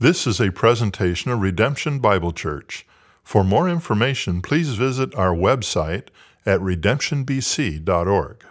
This 0.00 0.28
is 0.28 0.40
a 0.40 0.52
presentation 0.52 1.32
of 1.32 1.40
Redemption 1.40 1.98
Bible 1.98 2.30
Church. 2.30 2.86
For 3.24 3.42
more 3.42 3.68
information, 3.68 4.42
please 4.42 4.74
visit 4.74 5.12
our 5.16 5.34
website 5.34 6.10
at 6.46 6.60
redemptionbc.org. 6.60 8.44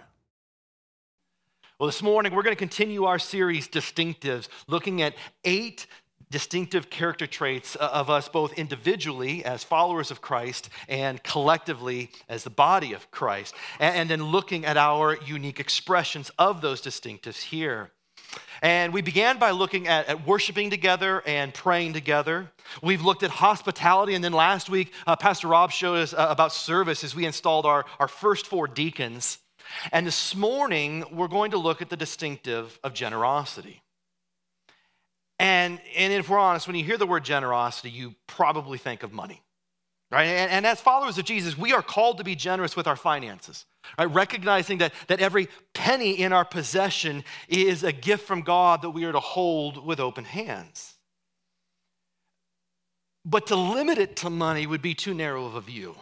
Well, 1.80 1.88
this 1.88 2.02
morning 2.02 2.36
we're 2.36 2.44
going 2.44 2.54
to 2.56 2.60
continue 2.60 3.06
our 3.06 3.18
series, 3.18 3.70
Distinctives, 3.70 4.50
looking 4.68 5.02
at 5.02 5.16
eight 5.46 5.88
distinctive 6.30 6.90
character 6.90 7.26
traits 7.26 7.78
uh, 7.80 7.92
of 7.94 8.10
us 8.10 8.28
both 8.28 8.52
individually 8.56 9.46
as 9.46 9.64
followers 9.64 10.12
of 10.12 10.20
Christ 10.20 10.70
and 10.90 11.24
collectively 11.24 12.12
as 12.28 12.44
the 12.44 12.50
body 12.50 12.92
of 12.92 13.10
Christ, 13.12 13.56
and 13.80 14.10
then 14.10 14.22
looking 14.22 14.66
at 14.66 14.76
our 14.76 15.18
unique 15.26 15.62
expressions 15.62 16.30
of 16.38 16.60
those 16.60 16.82
distinctives 16.82 17.44
here. 17.44 17.92
And 18.62 18.94
we 18.94 19.02
began 19.02 19.38
by 19.38 19.52
looking 19.52 19.88
at, 19.88 20.08
at, 20.08 20.26
worshiping 20.26 20.70
together 20.70 21.22
and 21.26 21.54
praying 21.54 21.94
together. 21.94 22.52
We've 22.82 23.04
looked 23.04 23.24
at 23.24 23.30
hospitality, 23.30 24.16
and 24.16 24.24
then 24.24 24.34
last 24.34 24.70
week, 24.70 24.94
uh, 25.06 25.16
Pastor 25.16 25.48
Rob 25.48 25.72
showed 25.72 25.98
us 25.98 26.14
uh, 26.14 26.28
about 26.30 26.52
service 26.52 27.04
as 27.04 27.16
we 27.16 27.26
installed 27.26 27.66
our, 27.66 27.86
our 28.00 28.08
first 28.08 28.48
four 28.48 28.68
deacons. 28.68 29.38
And 29.92 30.08
this 30.08 30.36
morning, 30.36 31.04
we're 31.12 31.28
going 31.28 31.52
to 31.52 31.58
look 31.58 31.82
at 31.82 31.90
the 31.90 31.98
distinctive 31.98 32.80
of 32.84 32.94
generosity. 32.94 33.82
And, 35.40 35.80
and 35.96 36.12
if 36.14 36.30
we're 36.30 36.40
honest, 36.40 36.68
when 36.68 36.76
you 36.76 36.84
hear 36.84 36.98
the 36.98 37.06
word 37.06 37.24
generosity, 37.24 37.92
you 37.92 38.16
probably 38.26 38.80
think 38.80 39.04
of 39.04 39.14
money. 39.14 39.42
Right? 40.10 40.26
And, 40.26 40.52
and 40.52 40.66
as 40.66 40.80
followers 40.80 41.18
of 41.18 41.26
Jesus, 41.26 41.58
we 41.58 41.74
are 41.74 41.82
called 41.82 42.18
to 42.20 42.24
be 42.24 42.36
generous 42.36 42.76
with 42.78 42.88
our 42.88 42.96
finances. 42.96 43.66
Right? 44.00 44.06
Recognizing 44.06 44.78
that, 44.78 44.94
that 45.08 45.20
every 45.20 45.50
penny 45.74 46.12
in 46.12 46.32
our 46.32 46.46
possession 46.46 47.24
is 47.50 47.84
a 47.84 47.92
gift 47.92 48.26
from 48.26 48.42
God 48.42 48.82
that 48.84 48.92
we 48.92 49.04
are 49.04 49.12
to 49.12 49.20
hold 49.20 49.86
with 49.86 50.00
open 50.00 50.24
hands. 50.24 50.94
But 53.26 53.48
to 53.48 53.58
limit 53.58 53.98
it 53.98 54.16
to 54.18 54.30
money 54.30 54.66
would 54.66 54.82
be 54.82 54.94
too 54.94 55.14
narrow 55.14 55.46
of 55.46 55.56
a 55.56 55.62
view. 55.62 55.96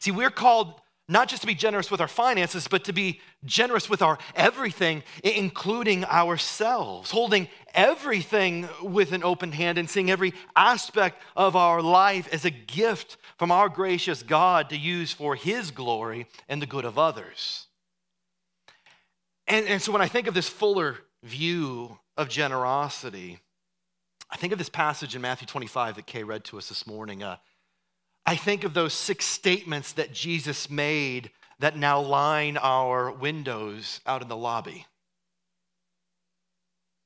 See, 0.00 0.10
we're 0.10 0.30
called 0.30 0.80
not 1.08 1.28
just 1.28 1.42
to 1.42 1.46
be 1.46 1.54
generous 1.54 1.90
with 1.90 2.00
our 2.00 2.08
finances, 2.08 2.66
but 2.66 2.84
to 2.84 2.92
be 2.92 3.20
generous 3.44 3.90
with 3.90 4.00
our 4.00 4.18
everything, 4.34 5.02
including 5.22 6.04
ourselves, 6.04 7.10
holding 7.10 7.48
everything 7.74 8.68
with 8.82 9.12
an 9.12 9.22
open 9.22 9.52
hand 9.52 9.76
and 9.76 9.90
seeing 9.90 10.10
every 10.10 10.32
aspect 10.56 11.20
of 11.36 11.56
our 11.56 11.82
life 11.82 12.26
as 12.32 12.44
a 12.44 12.50
gift 12.50 13.18
from 13.38 13.50
our 13.50 13.68
gracious 13.68 14.22
God 14.22 14.70
to 14.70 14.78
use 14.78 15.12
for 15.12 15.34
His 15.34 15.70
glory 15.70 16.26
and 16.48 16.62
the 16.62 16.66
good 16.66 16.86
of 16.86 16.98
others. 16.98 17.66
And, 19.46 19.66
and 19.66 19.82
so 19.82 19.92
when 19.92 20.00
I 20.00 20.08
think 20.08 20.26
of 20.26 20.34
this 20.34 20.48
fuller 20.48 20.96
view 21.22 21.98
of 22.16 22.30
generosity, 22.30 23.40
I 24.30 24.36
think 24.36 24.52
of 24.54 24.58
this 24.58 24.70
passage 24.70 25.14
in 25.14 25.20
Matthew 25.20 25.46
25 25.46 25.96
that 25.96 26.06
Kay 26.06 26.22
read 26.22 26.44
to 26.44 26.56
us 26.56 26.70
this 26.70 26.86
morning. 26.86 27.22
Uh, 27.22 27.36
I 28.26 28.36
think 28.36 28.64
of 28.64 28.74
those 28.74 28.94
six 28.94 29.26
statements 29.26 29.92
that 29.92 30.12
Jesus 30.12 30.70
made 30.70 31.30
that 31.58 31.76
now 31.76 32.00
line 32.00 32.56
our 32.56 33.10
windows 33.10 34.00
out 34.06 34.22
in 34.22 34.28
the 34.28 34.36
lobby. 34.36 34.86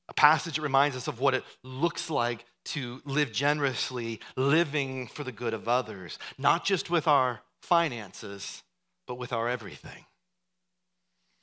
A 0.09 0.15
passage 0.15 0.57
that 0.57 0.63
reminds 0.63 0.97
us 0.97 1.09
of 1.09 1.21
what 1.21 1.35
it 1.35 1.45
looks 1.63 2.09
like 2.09 2.45
to 2.67 3.01
live 3.05 3.33
generously, 3.33 4.21
living 4.37 5.07
for 5.07 5.25
the 5.25 5.33
good 5.33 5.55
of 5.55 5.69
others, 5.69 6.19
not 6.39 6.65
just 6.65 6.91
with 6.91 7.07
our 7.07 7.41
finances, 7.63 8.63
but 9.07 9.17
with 9.17 9.33
our 9.33 9.49
everything. 9.49 10.05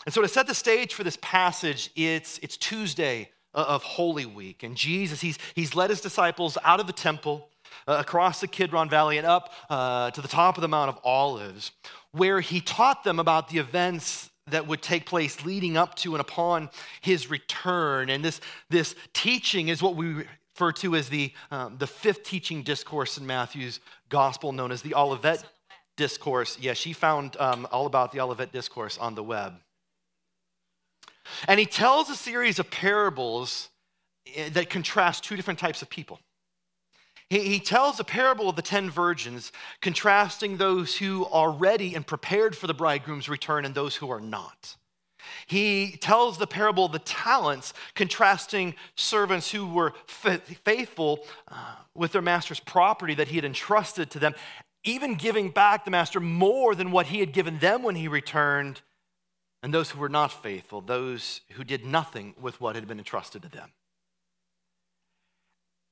And 0.06 0.14
so, 0.14 0.22
to 0.22 0.28
set 0.28 0.48
the 0.48 0.56
stage 0.56 0.94
for 0.94 1.03
this 1.03 1.18
passage, 1.22 1.90
it's, 1.96 2.40
it's 2.40 2.58
Tuesday 2.58 3.30
of 3.53 3.81
Holy 3.84 4.26
Week. 4.26 4.64
And 4.64 4.76
Jesus, 4.76 5.22
he's, 5.22 5.40
he's 5.56 5.76
led 5.76 5.90
his 5.90 6.02
disciples 6.02 6.58
out 6.64 6.80
of 6.80 6.88
the 6.88 6.94
temple 6.94 7.50
uh, 7.88 7.98
across 8.00 8.42
the 8.42 8.48
Kidron 8.48 8.90
Valley 8.90 9.18
and 9.18 9.28
up 9.28 9.54
uh, 9.70 10.12
to 10.12 10.22
the 10.22 10.28
top 10.28 10.58
of 10.58 10.62
the 10.62 10.68
Mount 10.68 10.90
of 10.90 11.00
Olives, 11.04 11.72
where 12.12 12.42
he 12.42 12.62
taught 12.62 13.04
them 13.04 13.20
about 13.20 13.50
the 13.50 13.58
events 13.58 14.30
that 14.47 14.68
would 14.68 14.81
take 14.81 15.06
place 15.06 15.44
leading 15.44 15.75
up 15.75 15.96
to 15.96 16.14
and 16.14 16.22
upon 16.22 16.69
his 17.02 17.30
return. 17.30 18.09
And 18.09 18.24
this, 18.24 18.40
this 18.69 18.96
teaching 19.14 19.69
is 19.69 19.81
what 19.81 19.96
we 19.96 20.25
refer 20.56 20.72
to 20.72 20.96
as 20.96 21.09
the, 21.09 21.34
um, 21.52 21.78
the 21.78 21.88
fifth 21.88 22.24
teaching 22.24 22.62
discourse 22.64 23.18
in 23.18 23.25
Matthew's 23.25 23.80
gospel, 24.09 24.52
known 24.52 24.72
as 24.72 24.81
the 24.81 24.94
Olivet 24.94 25.44
Discourse. 25.97 26.58
Yeah, 26.59 26.74
she 26.74 26.94
found 26.94 27.38
um, 27.40 27.68
all 27.72 27.85
about 27.85 28.12
the 28.12 28.19
Olivet 28.19 28.52
Discourse 28.52 28.97
on 28.97 29.16
the 29.16 29.24
web. 29.24 29.56
And 31.47 31.59
he 31.59 31.66
tells 31.66 32.09
a 32.09 32.16
series 32.16 32.59
of 32.59 32.69
parables 32.69 33.69
eh, 34.35 34.50
that 34.50 34.69
contrast 34.69 35.24
two 35.24 35.35
different 35.35 35.59
types 35.59 35.81
of 35.81 35.90
people. 35.90 36.19
He, 37.30 37.40
he 37.40 37.59
tells 37.59 38.00
a 38.00 38.03
parable 38.03 38.50
of 38.50 38.56
the 38.56 38.62
ten 38.62 38.90
virgins, 38.90 39.52
contrasting 39.81 40.58
those 40.58 40.97
who 40.97 41.25
are 41.25 41.52
ready 41.52 41.96
and 41.96 42.06
prepared 42.06 42.56
for 42.56 42.68
the 42.68 42.74
bridegroom's 42.74 43.30
return 43.30 43.66
and 43.66 43.74
those 43.74 43.96
who 43.96 44.09
are 44.12 44.22
not. 44.22 44.75
He 45.47 45.97
tells 46.00 46.38
the 46.38 46.47
parable 46.47 46.85
of 46.85 46.91
the 46.91 47.00
talents, 47.00 47.74
contrasting 47.96 48.75
servants 48.96 49.52
who 49.52 49.68
were 49.68 49.94
faithful 50.06 51.25
uh, 51.47 51.75
with 51.96 52.12
their 52.12 52.22
master's 52.22 52.59
property 52.59 53.16
that 53.16 53.30
he 53.30 53.35
had 53.35 53.46
entrusted 53.46 54.12
to 54.12 54.19
them, 54.19 54.35
even 54.84 55.16
giving 55.16 55.50
back 55.50 55.84
the 55.84 55.91
master 55.91 56.19
more 56.19 56.75
than 56.75 56.91
what 56.91 57.08
he 57.08 57.19
had 57.19 57.34
given 57.34 57.58
them 57.58 57.81
when 57.81 57.96
he 57.96 58.08
returned, 58.08 58.81
and 59.64 59.74
those 59.74 59.90
who 59.90 60.00
were 60.00 60.09
not 60.09 60.44
faithful, 60.44 60.80
those 60.80 61.41
who 61.53 61.64
did 61.64 61.84
nothing 61.84 62.35
with 62.40 62.62
what 62.62 62.75
had 62.75 62.88
been 62.88 63.00
entrusted 63.00 63.41
to 63.41 63.50
them. 63.50 63.72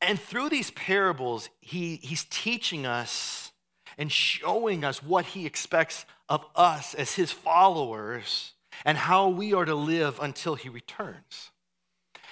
And 0.03 0.19
through 0.19 0.49
these 0.49 0.69
parables, 0.71 1.49
he, 1.61 1.95
he's 2.03 2.25
teaching 2.25 2.85
us 2.85 3.51
and 3.97 4.11
showing 4.11 4.83
us 4.83 5.01
what 5.01 5.25
he 5.27 5.45
expects 5.45 6.05
of 6.27 6.45
us 6.55 6.93
as 6.93 7.15
his 7.15 7.31
followers 7.31 8.53
and 8.85 8.97
how 8.97 9.29
we 9.29 9.53
are 9.53 9.65
to 9.65 9.75
live 9.75 10.19
until 10.21 10.55
he 10.55 10.67
returns. 10.67 11.51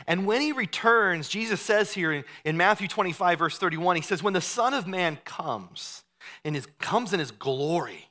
And 0.07 0.25
when 0.25 0.41
he 0.41 0.51
returns, 0.51 1.29
Jesus 1.29 1.61
says 1.61 1.93
here 1.93 2.11
in, 2.11 2.23
in 2.43 2.57
Matthew 2.57 2.87
25, 2.87 3.39
verse 3.39 3.57
31, 3.57 3.95
he 3.95 4.01
says, 4.01 4.21
When 4.21 4.33
the 4.33 4.41
Son 4.41 4.73
of 4.73 4.87
Man 4.87 5.19
comes, 5.23 6.03
and 6.43 6.55
his, 6.55 6.67
comes 6.79 7.13
in 7.13 7.19
his 7.19 7.31
glory, 7.31 8.09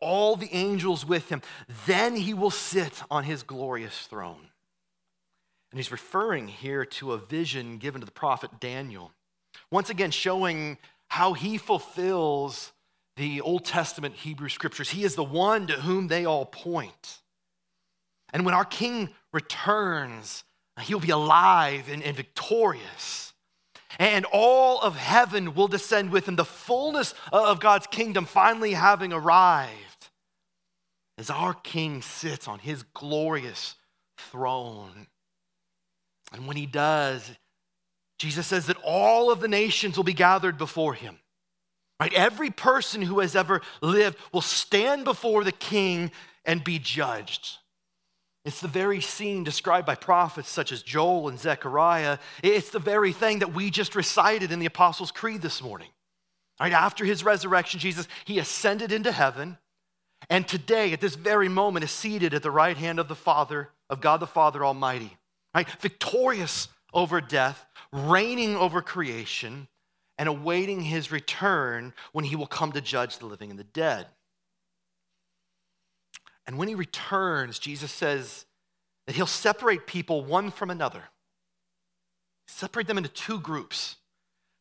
all 0.00 0.36
the 0.36 0.52
angels 0.52 1.06
with 1.06 1.28
him, 1.28 1.42
then 1.86 2.16
he 2.16 2.34
will 2.34 2.50
sit 2.50 3.02
on 3.10 3.24
his 3.24 3.42
glorious 3.42 4.06
throne. 4.06 4.48
And 5.72 5.78
he's 5.78 5.90
referring 5.90 6.48
here 6.48 6.84
to 6.84 7.12
a 7.12 7.18
vision 7.18 7.78
given 7.78 8.02
to 8.02 8.04
the 8.04 8.12
prophet 8.12 8.60
Daniel. 8.60 9.10
Once 9.70 9.88
again, 9.88 10.10
showing 10.10 10.76
how 11.08 11.32
he 11.32 11.56
fulfills 11.56 12.72
the 13.16 13.40
Old 13.40 13.64
Testament 13.64 14.14
Hebrew 14.16 14.50
scriptures. 14.50 14.90
He 14.90 15.02
is 15.02 15.14
the 15.14 15.24
one 15.24 15.66
to 15.66 15.74
whom 15.74 16.08
they 16.08 16.26
all 16.26 16.44
point. 16.44 17.20
And 18.34 18.44
when 18.44 18.54
our 18.54 18.64
king 18.66 19.10
returns, 19.32 20.44
he'll 20.80 21.00
be 21.00 21.10
alive 21.10 21.88
and, 21.90 22.02
and 22.02 22.16
victorious. 22.16 23.32
And 23.98 24.26
all 24.32 24.80
of 24.80 24.96
heaven 24.96 25.54
will 25.54 25.68
descend 25.68 26.10
with 26.10 26.26
him, 26.28 26.36
the 26.36 26.44
fullness 26.44 27.14
of 27.32 27.60
God's 27.60 27.86
kingdom 27.86 28.24
finally 28.24 28.72
having 28.72 29.12
arrived 29.12 30.08
as 31.18 31.30
our 31.30 31.54
king 31.54 32.02
sits 32.02 32.48
on 32.48 32.58
his 32.58 32.82
glorious 32.94 33.76
throne. 34.16 35.06
And 36.32 36.46
when 36.46 36.56
he 36.56 36.66
does, 36.66 37.30
Jesus 38.18 38.46
says 38.46 38.66
that 38.66 38.76
all 38.84 39.30
of 39.30 39.40
the 39.40 39.48
nations 39.48 39.96
will 39.96 40.04
be 40.04 40.12
gathered 40.12 40.56
before 40.56 40.94
him. 40.94 41.18
Right? 42.00 42.12
Every 42.14 42.50
person 42.50 43.02
who 43.02 43.20
has 43.20 43.36
ever 43.36 43.60
lived 43.80 44.18
will 44.32 44.40
stand 44.40 45.04
before 45.04 45.44
the 45.44 45.52
king 45.52 46.10
and 46.44 46.64
be 46.64 46.78
judged. 46.78 47.58
It's 48.44 48.60
the 48.60 48.68
very 48.68 49.00
scene 49.00 49.44
described 49.44 49.86
by 49.86 49.94
prophets 49.94 50.48
such 50.48 50.72
as 50.72 50.82
Joel 50.82 51.28
and 51.28 51.38
Zechariah. 51.38 52.18
It's 52.42 52.70
the 52.70 52.80
very 52.80 53.12
thing 53.12 53.38
that 53.38 53.54
we 53.54 53.70
just 53.70 53.94
recited 53.94 54.50
in 54.50 54.58
the 54.58 54.66
Apostles' 54.66 55.12
Creed 55.12 55.42
this 55.42 55.62
morning. 55.62 55.88
Right 56.60 56.72
after 56.72 57.04
his 57.04 57.24
resurrection, 57.24 57.78
Jesus, 57.78 58.08
he 58.24 58.38
ascended 58.38 58.90
into 58.90 59.12
heaven, 59.12 59.58
and 60.30 60.46
today, 60.46 60.92
at 60.92 61.00
this 61.00 61.14
very 61.14 61.48
moment, 61.48 61.84
is 61.84 61.90
seated 61.90 62.34
at 62.34 62.42
the 62.42 62.50
right 62.50 62.76
hand 62.76 62.98
of 62.98 63.08
the 63.08 63.14
Father, 63.14 63.70
of 63.90 64.00
God 64.00 64.20
the 64.20 64.26
Father 64.26 64.64
Almighty 64.64 65.16
right? 65.54 65.68
Victorious 65.80 66.68
over 66.92 67.20
death, 67.20 67.66
reigning 67.92 68.56
over 68.56 68.82
creation, 68.82 69.68
and 70.18 70.28
awaiting 70.28 70.82
his 70.82 71.10
return 71.10 71.94
when 72.12 72.24
he 72.24 72.36
will 72.36 72.46
come 72.46 72.72
to 72.72 72.80
judge 72.80 73.18
the 73.18 73.26
living 73.26 73.50
and 73.50 73.58
the 73.58 73.64
dead. 73.64 74.06
And 76.46 76.58
when 76.58 76.68
he 76.68 76.74
returns, 76.74 77.58
Jesus 77.58 77.90
says 77.90 78.46
that 79.06 79.16
he'll 79.16 79.26
separate 79.26 79.86
people 79.86 80.24
one 80.24 80.50
from 80.50 80.70
another, 80.70 81.04
separate 82.46 82.86
them 82.86 82.98
into 82.98 83.10
two 83.10 83.40
groups. 83.40 83.96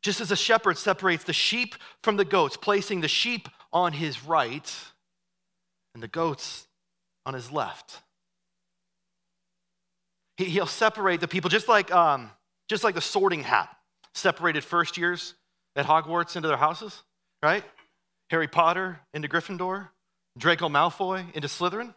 Just 0.01 0.19
as 0.19 0.31
a 0.31 0.35
shepherd 0.35 0.77
separates 0.77 1.23
the 1.23 1.33
sheep 1.33 1.75
from 2.01 2.17
the 2.17 2.25
goats, 2.25 2.57
placing 2.57 3.01
the 3.01 3.07
sheep 3.07 3.47
on 3.71 3.93
his 3.93 4.23
right 4.25 4.75
and 5.93 6.01
the 6.01 6.07
goats 6.07 6.67
on 7.25 7.33
his 7.33 7.51
left. 7.51 8.01
He, 10.45 10.59
will 10.59 10.65
separate 10.65 11.19
the 11.19 11.27
people 11.27 11.49
just 11.49 11.67
like, 11.67 11.91
um, 11.91 12.31
just 12.67 12.83
like 12.83 12.95
the 12.95 13.01
sorting 13.01 13.43
hat 13.43 13.69
separated 14.15 14.63
first 14.63 14.97
years 14.97 15.35
at 15.75 15.85
Hogwarts 15.85 16.35
into 16.35 16.47
their 16.47 16.57
houses, 16.57 17.03
right? 17.43 17.63
Harry 18.31 18.47
Potter 18.47 18.99
into 19.13 19.27
Gryffindor, 19.27 19.89
Draco 20.37 20.67
Malfoy 20.67 21.31
into 21.35 21.47
Slytherin. 21.47 21.93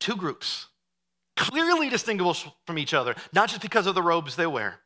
Two 0.00 0.16
groups, 0.16 0.68
clearly 1.36 1.90
distinguishable 1.90 2.56
from 2.66 2.78
each 2.78 2.94
other, 2.94 3.14
not 3.32 3.48
just 3.48 3.62
because 3.62 3.86
of 3.86 3.94
the 3.94 4.02
robes 4.02 4.36
they 4.36 4.46
wear. 4.46 4.80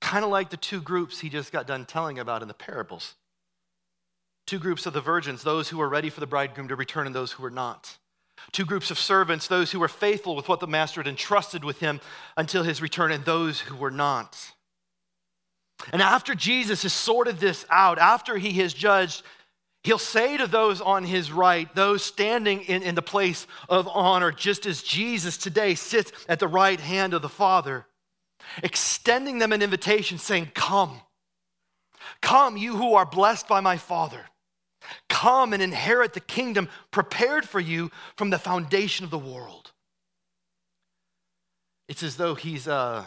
Kind 0.00 0.24
of 0.24 0.30
like 0.30 0.50
the 0.50 0.56
two 0.56 0.80
groups 0.80 1.20
he 1.20 1.28
just 1.28 1.52
got 1.52 1.66
done 1.66 1.84
telling 1.84 2.18
about 2.18 2.42
in 2.42 2.48
the 2.48 2.54
parables. 2.54 3.14
Two 4.46 4.58
groups 4.58 4.86
of 4.86 4.94
the 4.94 5.00
virgins, 5.00 5.42
those 5.42 5.68
who 5.68 5.76
were 5.76 5.88
ready 5.88 6.08
for 6.08 6.20
the 6.20 6.26
bridegroom 6.26 6.68
to 6.68 6.76
return 6.76 7.06
and 7.06 7.14
those 7.14 7.32
who 7.32 7.42
were 7.42 7.50
not. 7.50 7.98
Two 8.52 8.64
groups 8.64 8.90
of 8.90 8.98
servants, 8.98 9.46
those 9.46 9.70
who 9.70 9.80
were 9.80 9.88
faithful 9.88 10.34
with 10.34 10.48
what 10.48 10.60
the 10.60 10.66
master 10.66 11.00
had 11.00 11.08
entrusted 11.08 11.64
with 11.64 11.80
him 11.80 12.00
until 12.36 12.62
his 12.62 12.82
return, 12.82 13.12
and 13.12 13.24
those 13.24 13.60
who 13.60 13.76
were 13.76 13.90
not. 13.90 14.52
And 15.92 16.02
after 16.02 16.34
Jesus 16.34 16.82
has 16.82 16.92
sorted 16.92 17.38
this 17.38 17.64
out, 17.70 17.98
after 17.98 18.36
he 18.36 18.52
has 18.54 18.74
judged, 18.74 19.22
he'll 19.82 19.98
say 19.98 20.36
to 20.36 20.46
those 20.46 20.80
on 20.80 21.04
his 21.04 21.32
right, 21.32 21.72
those 21.74 22.04
standing 22.04 22.62
in, 22.62 22.82
in 22.82 22.94
the 22.94 23.02
place 23.02 23.46
of 23.68 23.88
honor, 23.88 24.30
just 24.30 24.66
as 24.66 24.82
Jesus 24.82 25.36
today 25.36 25.74
sits 25.74 26.12
at 26.28 26.38
the 26.38 26.48
right 26.48 26.80
hand 26.80 27.14
of 27.14 27.22
the 27.22 27.28
Father, 27.28 27.86
extending 28.62 29.38
them 29.38 29.52
an 29.52 29.62
invitation, 29.62 30.18
saying, 30.18 30.50
Come, 30.54 31.00
come, 32.20 32.56
you 32.56 32.76
who 32.76 32.94
are 32.94 33.06
blessed 33.06 33.48
by 33.48 33.60
my 33.60 33.76
Father. 33.76 34.26
Come 35.20 35.52
and 35.52 35.62
inherit 35.62 36.14
the 36.14 36.20
kingdom 36.20 36.70
prepared 36.92 37.46
for 37.46 37.60
you 37.60 37.90
from 38.16 38.30
the 38.30 38.38
foundation 38.38 39.04
of 39.04 39.10
the 39.10 39.18
world. 39.18 39.70
It's 41.90 42.02
as 42.02 42.16
though 42.16 42.34
he's 42.34 42.66
uh, 42.66 43.04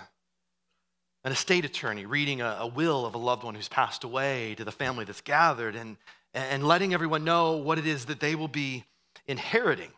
an 1.24 1.32
estate 1.32 1.66
attorney 1.66 2.06
reading 2.06 2.40
a, 2.40 2.58
a, 2.60 2.68
will 2.68 3.08
of 3.08 3.16
a 3.16 3.18
loved 3.18 3.44
one 3.44 3.56
who's 3.56 3.68
passed 3.68 4.04
away 4.04 4.54
to 4.60 4.64
the 4.64 4.72
family 4.72 5.06
that's 5.06 5.22
gathered 5.22 5.76
and, 5.76 5.98
and 6.36 6.64
letting 6.64 6.94
everyone 6.94 7.24
know 7.24 7.54
what 7.54 7.80
it 7.80 7.88
is 7.88 8.06
that 8.06 8.20
they 8.20 8.36
will 8.36 8.48
be 8.48 8.84
inheriting. 9.26 9.90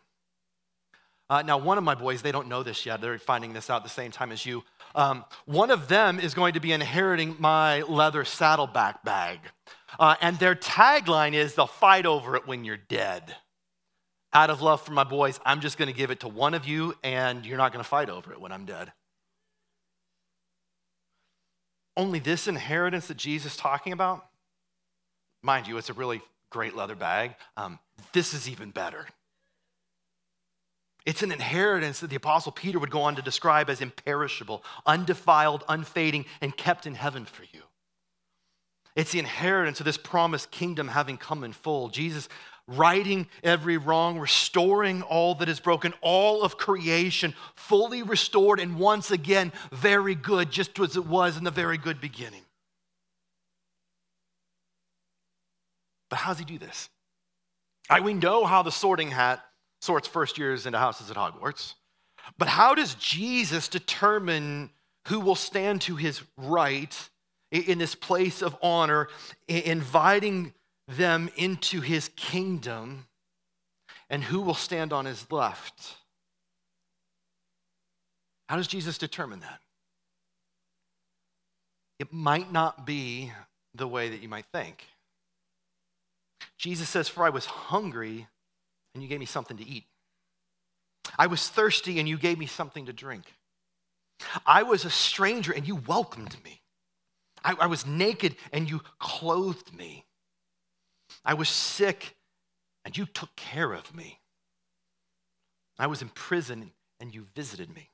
Uh, 1.28 1.42
now, 1.42 1.58
one 1.58 1.76
of 1.76 1.84
my 1.84 1.94
boys, 1.94 2.22
they 2.22 2.32
don't 2.32 2.48
know 2.48 2.62
this 2.62 2.86
yet. 2.86 3.02
They're 3.02 3.18
finding 3.18 3.52
this 3.52 3.68
out 3.68 3.82
the 3.82 3.90
same 3.90 4.10
time 4.10 4.32
as 4.32 4.46
you. 4.46 4.64
Um, 4.94 5.26
one 5.44 5.70
of 5.70 5.88
them 5.88 6.18
is 6.18 6.32
going 6.32 6.54
to 6.54 6.60
be 6.60 6.72
inheriting 6.72 7.36
my 7.38 7.82
leather 7.82 8.24
saddleback 8.24 9.04
bag. 9.04 9.40
Uh, 9.98 10.16
and 10.20 10.38
their 10.38 10.54
tagline 10.54 11.32
is 11.32 11.54
they'll 11.54 11.66
fight 11.66 12.06
over 12.06 12.36
it 12.36 12.46
when 12.46 12.64
you're 12.64 12.76
dead. 12.76 13.36
Out 14.32 14.50
of 14.50 14.60
love 14.60 14.82
for 14.82 14.92
my 14.92 15.04
boys, 15.04 15.40
I'm 15.46 15.60
just 15.60 15.78
going 15.78 15.88
to 15.88 15.96
give 15.96 16.10
it 16.10 16.20
to 16.20 16.28
one 16.28 16.54
of 16.54 16.66
you, 16.66 16.94
and 17.02 17.46
you're 17.46 17.56
not 17.56 17.72
going 17.72 17.82
to 17.82 17.88
fight 17.88 18.10
over 18.10 18.32
it 18.32 18.40
when 18.40 18.52
I'm 18.52 18.66
dead. 18.66 18.92
Only 21.96 22.18
this 22.18 22.46
inheritance 22.46 23.08
that 23.08 23.16
Jesus 23.16 23.52
is 23.52 23.58
talking 23.58 23.92
about, 23.92 24.26
mind 25.42 25.66
you, 25.66 25.78
it's 25.78 25.88
a 25.88 25.94
really 25.94 26.20
great 26.50 26.76
leather 26.76 26.94
bag. 26.94 27.34
Um, 27.56 27.78
this 28.12 28.34
is 28.34 28.48
even 28.48 28.70
better. 28.70 29.06
It's 31.06 31.22
an 31.22 31.32
inheritance 31.32 32.00
that 32.00 32.10
the 32.10 32.16
Apostle 32.16 32.52
Peter 32.52 32.78
would 32.78 32.90
go 32.90 33.02
on 33.02 33.14
to 33.14 33.22
describe 33.22 33.70
as 33.70 33.80
imperishable, 33.80 34.64
undefiled, 34.84 35.64
unfading, 35.68 36.26
and 36.40 36.54
kept 36.56 36.84
in 36.86 36.96
heaven 36.96 37.24
for 37.24 37.44
you. 37.44 37.62
It's 38.96 39.12
the 39.12 39.18
inheritance 39.18 39.78
of 39.78 39.86
this 39.86 39.98
promised 39.98 40.50
kingdom 40.50 40.88
having 40.88 41.18
come 41.18 41.44
in 41.44 41.52
full. 41.52 41.90
Jesus 41.90 42.28
righting 42.66 43.28
every 43.44 43.76
wrong, 43.76 44.18
restoring 44.18 45.02
all 45.02 45.34
that 45.36 45.48
is 45.48 45.60
broken, 45.60 45.94
all 46.00 46.42
of 46.42 46.56
creation 46.56 47.34
fully 47.54 48.02
restored 48.02 48.58
and 48.58 48.78
once 48.78 49.10
again 49.10 49.52
very 49.70 50.14
good, 50.14 50.50
just 50.50 50.78
as 50.80 50.96
it 50.96 51.06
was 51.06 51.36
in 51.36 51.44
the 51.44 51.50
very 51.50 51.78
good 51.78 52.00
beginning. 52.00 52.42
But 56.08 56.16
how 56.16 56.30
does 56.30 56.38
he 56.38 56.44
do 56.44 56.58
this? 56.58 56.88
I, 57.88 58.00
we 58.00 58.14
know 58.14 58.46
how 58.46 58.62
the 58.62 58.72
sorting 58.72 59.10
hat 59.10 59.44
sorts 59.80 60.08
first 60.08 60.38
years 60.38 60.66
into 60.66 60.78
houses 60.78 61.10
at 61.10 61.16
Hogwarts. 61.16 61.74
But 62.38 62.48
how 62.48 62.74
does 62.74 62.94
Jesus 62.94 63.68
determine 63.68 64.70
who 65.06 65.20
will 65.20 65.36
stand 65.36 65.82
to 65.82 65.94
his 65.94 66.22
right 66.36 67.08
in 67.50 67.78
this 67.78 67.94
place 67.94 68.42
of 68.42 68.56
honor, 68.62 69.08
inviting 69.48 70.52
them 70.88 71.30
into 71.36 71.80
his 71.80 72.10
kingdom, 72.16 73.06
and 74.08 74.22
who 74.22 74.40
will 74.40 74.54
stand 74.54 74.92
on 74.92 75.04
his 75.04 75.30
left? 75.30 75.96
How 78.48 78.56
does 78.56 78.68
Jesus 78.68 78.98
determine 78.98 79.40
that? 79.40 79.60
It 81.98 82.12
might 82.12 82.52
not 82.52 82.86
be 82.86 83.32
the 83.74 83.88
way 83.88 84.08
that 84.10 84.22
you 84.22 84.28
might 84.28 84.46
think. 84.52 84.84
Jesus 86.58 86.88
says, 86.88 87.08
For 87.08 87.24
I 87.24 87.30
was 87.30 87.46
hungry 87.46 88.26
and 88.94 89.02
you 89.02 89.08
gave 89.08 89.20
me 89.20 89.26
something 89.26 89.56
to 89.56 89.66
eat. 89.66 89.84
I 91.18 91.26
was 91.26 91.48
thirsty 91.48 91.98
and 91.98 92.08
you 92.08 92.18
gave 92.18 92.38
me 92.38 92.46
something 92.46 92.86
to 92.86 92.92
drink. 92.92 93.24
I 94.44 94.62
was 94.62 94.84
a 94.84 94.90
stranger 94.90 95.52
and 95.52 95.66
you 95.66 95.76
welcomed 95.76 96.36
me. 96.44 96.60
I, 97.46 97.54
I, 97.60 97.66
was 97.66 97.86
naked 97.86 98.34
and 98.52 98.68
you 98.68 98.80
clothed 98.98 99.72
me. 99.72 100.04
I 101.24 101.34
was 101.34 101.48
sick 101.48 102.16
and 102.84 102.96
you 102.96 103.06
took 103.06 103.34
care 103.36 103.72
of 103.72 103.94
me. 103.94 104.18
I 105.78 105.86
was 105.86 106.02
in 106.02 106.08
prison 106.08 106.72
and 106.98 107.14
you 107.14 107.26
visited 107.36 107.72
me. 107.72 107.90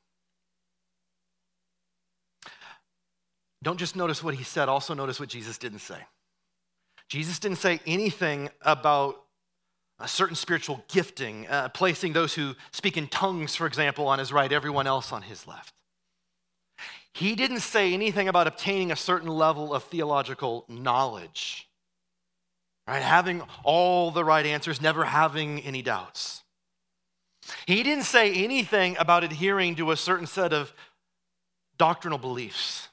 Don't 3.63 3.79
just 3.79 3.95
notice 3.95 4.25
what 4.25 4.35
he 4.35 4.43
said, 4.43 4.69
also 4.69 4.95
notice 4.95 5.21
what 5.21 5.29
Jesus 5.29 5.59
didn't 5.59 5.81
say. 5.81 5.99
Jesus 7.09 7.39
didn't 7.39 7.59
say 7.59 7.81
anything 7.87 8.49
about 8.63 9.23
a 10.01 10.09
certain 10.09 10.35
spiritual 10.35 10.83
gifting, 10.89 11.47
uh, 11.49 11.69
placing 11.69 12.15
those 12.15 12.35
who 12.35 12.55
speak 12.73 12.97
in 12.97 13.07
tongues, 13.07 13.55
for 13.55 13.67
example, 13.67 14.09
on 14.09 14.19
his 14.19 14.33
right, 14.33 14.51
everyone 14.51 14.87
else 14.87 15.13
on 15.13 15.23
his 15.23 15.47
left. 15.47 15.75
He 17.15 17.35
didn't 17.35 17.61
say 17.61 17.93
anything 17.93 18.29
about 18.29 18.47
obtaining 18.47 18.91
a 18.91 18.97
certain 18.97 19.29
level 19.29 19.75
of 19.75 19.85
theological 19.85 20.65
knowledge, 20.69 21.69
right? 22.89 23.03
Having 23.03 23.43
all 23.65 24.11
the 24.11 24.25
right 24.25 24.47
answers, 24.47 24.81
never 24.81 25.05
having 25.05 25.61
any 25.61 25.83
doubts. 25.83 26.43
He 27.67 27.83
didn't 27.83 28.05
say 28.05 28.33
anything 28.33 28.97
about 28.99 29.25
adhering 29.25 29.75
to 29.77 29.91
a 29.91 29.97
certain 29.97 30.27
set 30.27 30.53
of 30.53 30.73
doctrinal 31.77 32.19
beliefs. 32.19 32.89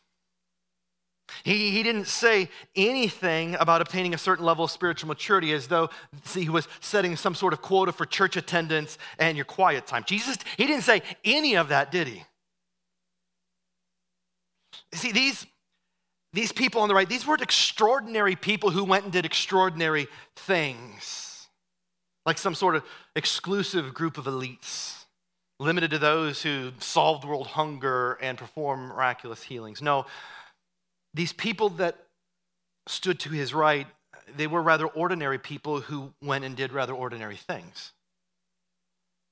He, 1.44 1.72
he 1.72 1.84
didn't 1.84 2.08
say 2.08 2.50
anything 2.76 3.56
about 3.56 3.82
obtaining 3.82 4.14
a 4.14 4.18
certain 4.18 4.44
level 4.44 4.66
of 4.66 4.72
spiritual 4.72 5.08
maturity 5.08 5.54
as 5.54 5.68
though 5.68 5.90
see, 6.24 6.44
he 6.44 6.50
was 6.50 6.68
setting 6.80 7.16
some 7.16 7.36
sort 7.36 7.54
of 7.54 7.62
quota 7.62 7.92
for 7.92 8.06
church 8.06 8.36
attendance 8.36 8.98
and 9.18 9.38
your 9.38 9.46
quiet 9.46 9.86
time. 9.86 10.04
Jesus, 10.06 10.38
he 10.58 10.66
didn't 10.66 10.84
say 10.84 11.04
any 11.24 11.56
of 11.56 11.70
that, 11.70 11.92
did 11.92 12.08
he? 12.08 12.24
See, 14.94 15.12
these, 15.12 15.46
these 16.34 16.52
people 16.52 16.82
on 16.82 16.88
the 16.88 16.96
right, 16.96 17.08
these 17.08 17.26
weren't 17.26 17.42
extraordinary 17.42 18.36
people 18.36 18.72
who 18.72 18.84
went 18.84 19.04
and 19.04 19.14
did 19.14 19.26
extraordinary 19.26 20.08
things, 20.36 21.48
like 22.26 22.38
some 22.38 22.56
sort 22.56 22.76
of 22.76 22.84
exclusive 23.16 23.94
group 23.94 24.18
of 24.18 24.26
elites, 24.26 25.06
limited 25.60 25.92
to 25.92 26.00
those 26.00 26.42
who 26.42 26.72
solved 26.80 27.26
world 27.26 27.48
hunger 27.48 28.14
and 28.22 28.38
perform 28.38 28.88
miraculous 28.88 29.44
healings. 29.44 29.82
No, 29.82 30.06
these 31.14 31.34
people 31.34 31.70
that 31.72 31.98
stood 32.88 33.20
to 33.20 33.30
his 33.30 33.54
right, 33.54 33.88
they 34.36 34.48
were 34.48 34.62
rather 34.62 34.88
ordinary 34.88 35.40
people 35.40 35.82
who 35.82 36.14
went 36.22 36.46
and 36.46 36.56
did 36.56 36.72
rather 36.72 36.94
ordinary 36.94 37.36
things. 37.36 37.94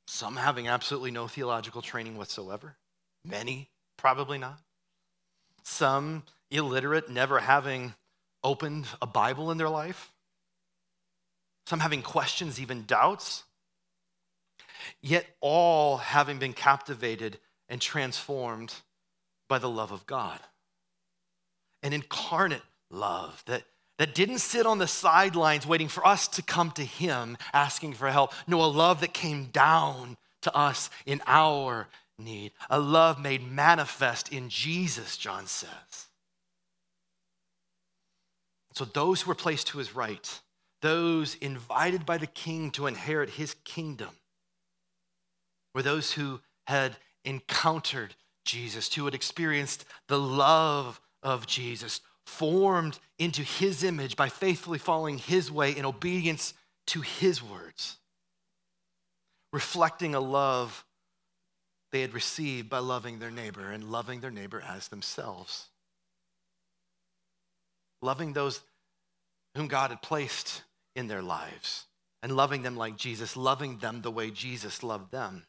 Some 0.07 0.37
having 0.37 0.67
absolutely 0.67 1.11
no 1.11 1.27
theological 1.27 1.81
training 1.81 2.17
whatsoever, 2.17 2.77
many 3.25 3.69
probably 3.97 4.37
not. 4.37 4.59
Some 5.67 6.23
illiterate, 6.49 7.09
never 7.09 7.39
having 7.39 7.93
opened 8.41 8.87
a 9.01 9.05
Bible 9.05 9.51
in 9.51 9.57
their 9.57 9.67
life. 9.67 10.13
Some 11.65 11.81
having 11.81 12.01
questions, 12.01 12.61
even 12.61 12.85
doubts. 12.85 13.43
Yet 15.01 15.27
all 15.41 15.97
having 15.97 16.39
been 16.39 16.53
captivated 16.53 17.37
and 17.67 17.81
transformed 17.81 18.73
by 19.49 19.59
the 19.59 19.69
love 19.69 19.91
of 19.91 20.05
God 20.05 20.39
an 21.83 21.91
incarnate 21.91 22.63
love 22.89 23.43
that, 23.45 23.63
that 23.97 24.15
didn't 24.15 24.39
sit 24.39 24.65
on 24.65 24.77
the 24.77 24.87
sidelines 24.87 25.67
waiting 25.67 25.89
for 25.89 26.07
us 26.07 26.29
to 26.29 26.41
come 26.41 26.71
to 26.71 26.83
Him 26.83 27.37
asking 27.51 27.93
for 27.93 28.09
help. 28.09 28.31
No, 28.47 28.63
a 28.63 28.67
love 28.67 29.01
that 29.01 29.13
came 29.13 29.47
down 29.47 30.15
to 30.43 30.55
us 30.55 30.89
in 31.05 31.21
our 31.27 31.89
need, 32.19 32.51
a 32.69 32.79
love 32.79 33.19
made 33.19 33.49
manifest 33.49 34.31
in 34.31 34.49
Jesus, 34.49 35.17
John 35.17 35.47
says. 35.47 36.07
So, 38.73 38.85
those 38.85 39.21
who 39.21 39.29
were 39.29 39.35
placed 39.35 39.67
to 39.67 39.79
his 39.79 39.95
right, 39.95 40.39
those 40.81 41.35
invited 41.35 42.05
by 42.05 42.17
the 42.17 42.27
king 42.27 42.71
to 42.71 42.87
inherit 42.87 43.31
his 43.31 43.55
kingdom, 43.63 44.09
were 45.73 45.81
those 45.81 46.13
who 46.13 46.41
had 46.67 46.97
encountered 47.25 48.15
Jesus, 48.45 48.93
who 48.93 49.05
had 49.05 49.15
experienced 49.15 49.85
the 50.07 50.19
love 50.19 51.01
of 51.23 51.47
Jesus, 51.47 52.01
formed 52.25 52.99
into 53.17 53.41
his 53.41 53.83
image 53.83 54.15
by 54.15 54.29
faithfully 54.29 54.79
following 54.79 55.17
his 55.17 55.51
way 55.51 55.71
in 55.71 55.85
obedience 55.85 56.53
to 56.87 57.01
his 57.01 57.43
words, 57.43 57.97
reflecting 59.51 60.13
a 60.13 60.19
love 60.19 60.85
they 61.91 62.01
had 62.01 62.13
received 62.13 62.69
by 62.69 62.79
loving 62.79 63.19
their 63.19 63.31
neighbor 63.31 63.71
and 63.71 63.91
loving 63.91 64.19
their 64.19 64.31
neighbor 64.31 64.61
as 64.67 64.87
themselves. 64.89 65.67
Loving 68.01 68.33
those 68.33 68.61
whom 69.55 69.67
God 69.67 69.89
had 69.89 70.01
placed 70.01 70.63
in 70.95 71.07
their 71.07 71.21
lives 71.21 71.85
and 72.21 72.35
loving 72.35 72.63
them 72.63 72.75
like 72.75 72.97
Jesus, 72.97 73.37
loving 73.37 73.77
them 73.77 74.01
the 74.01 74.11
way 74.11 74.31
Jesus 74.31 74.83
loved 74.83 75.11
them. 75.11 75.45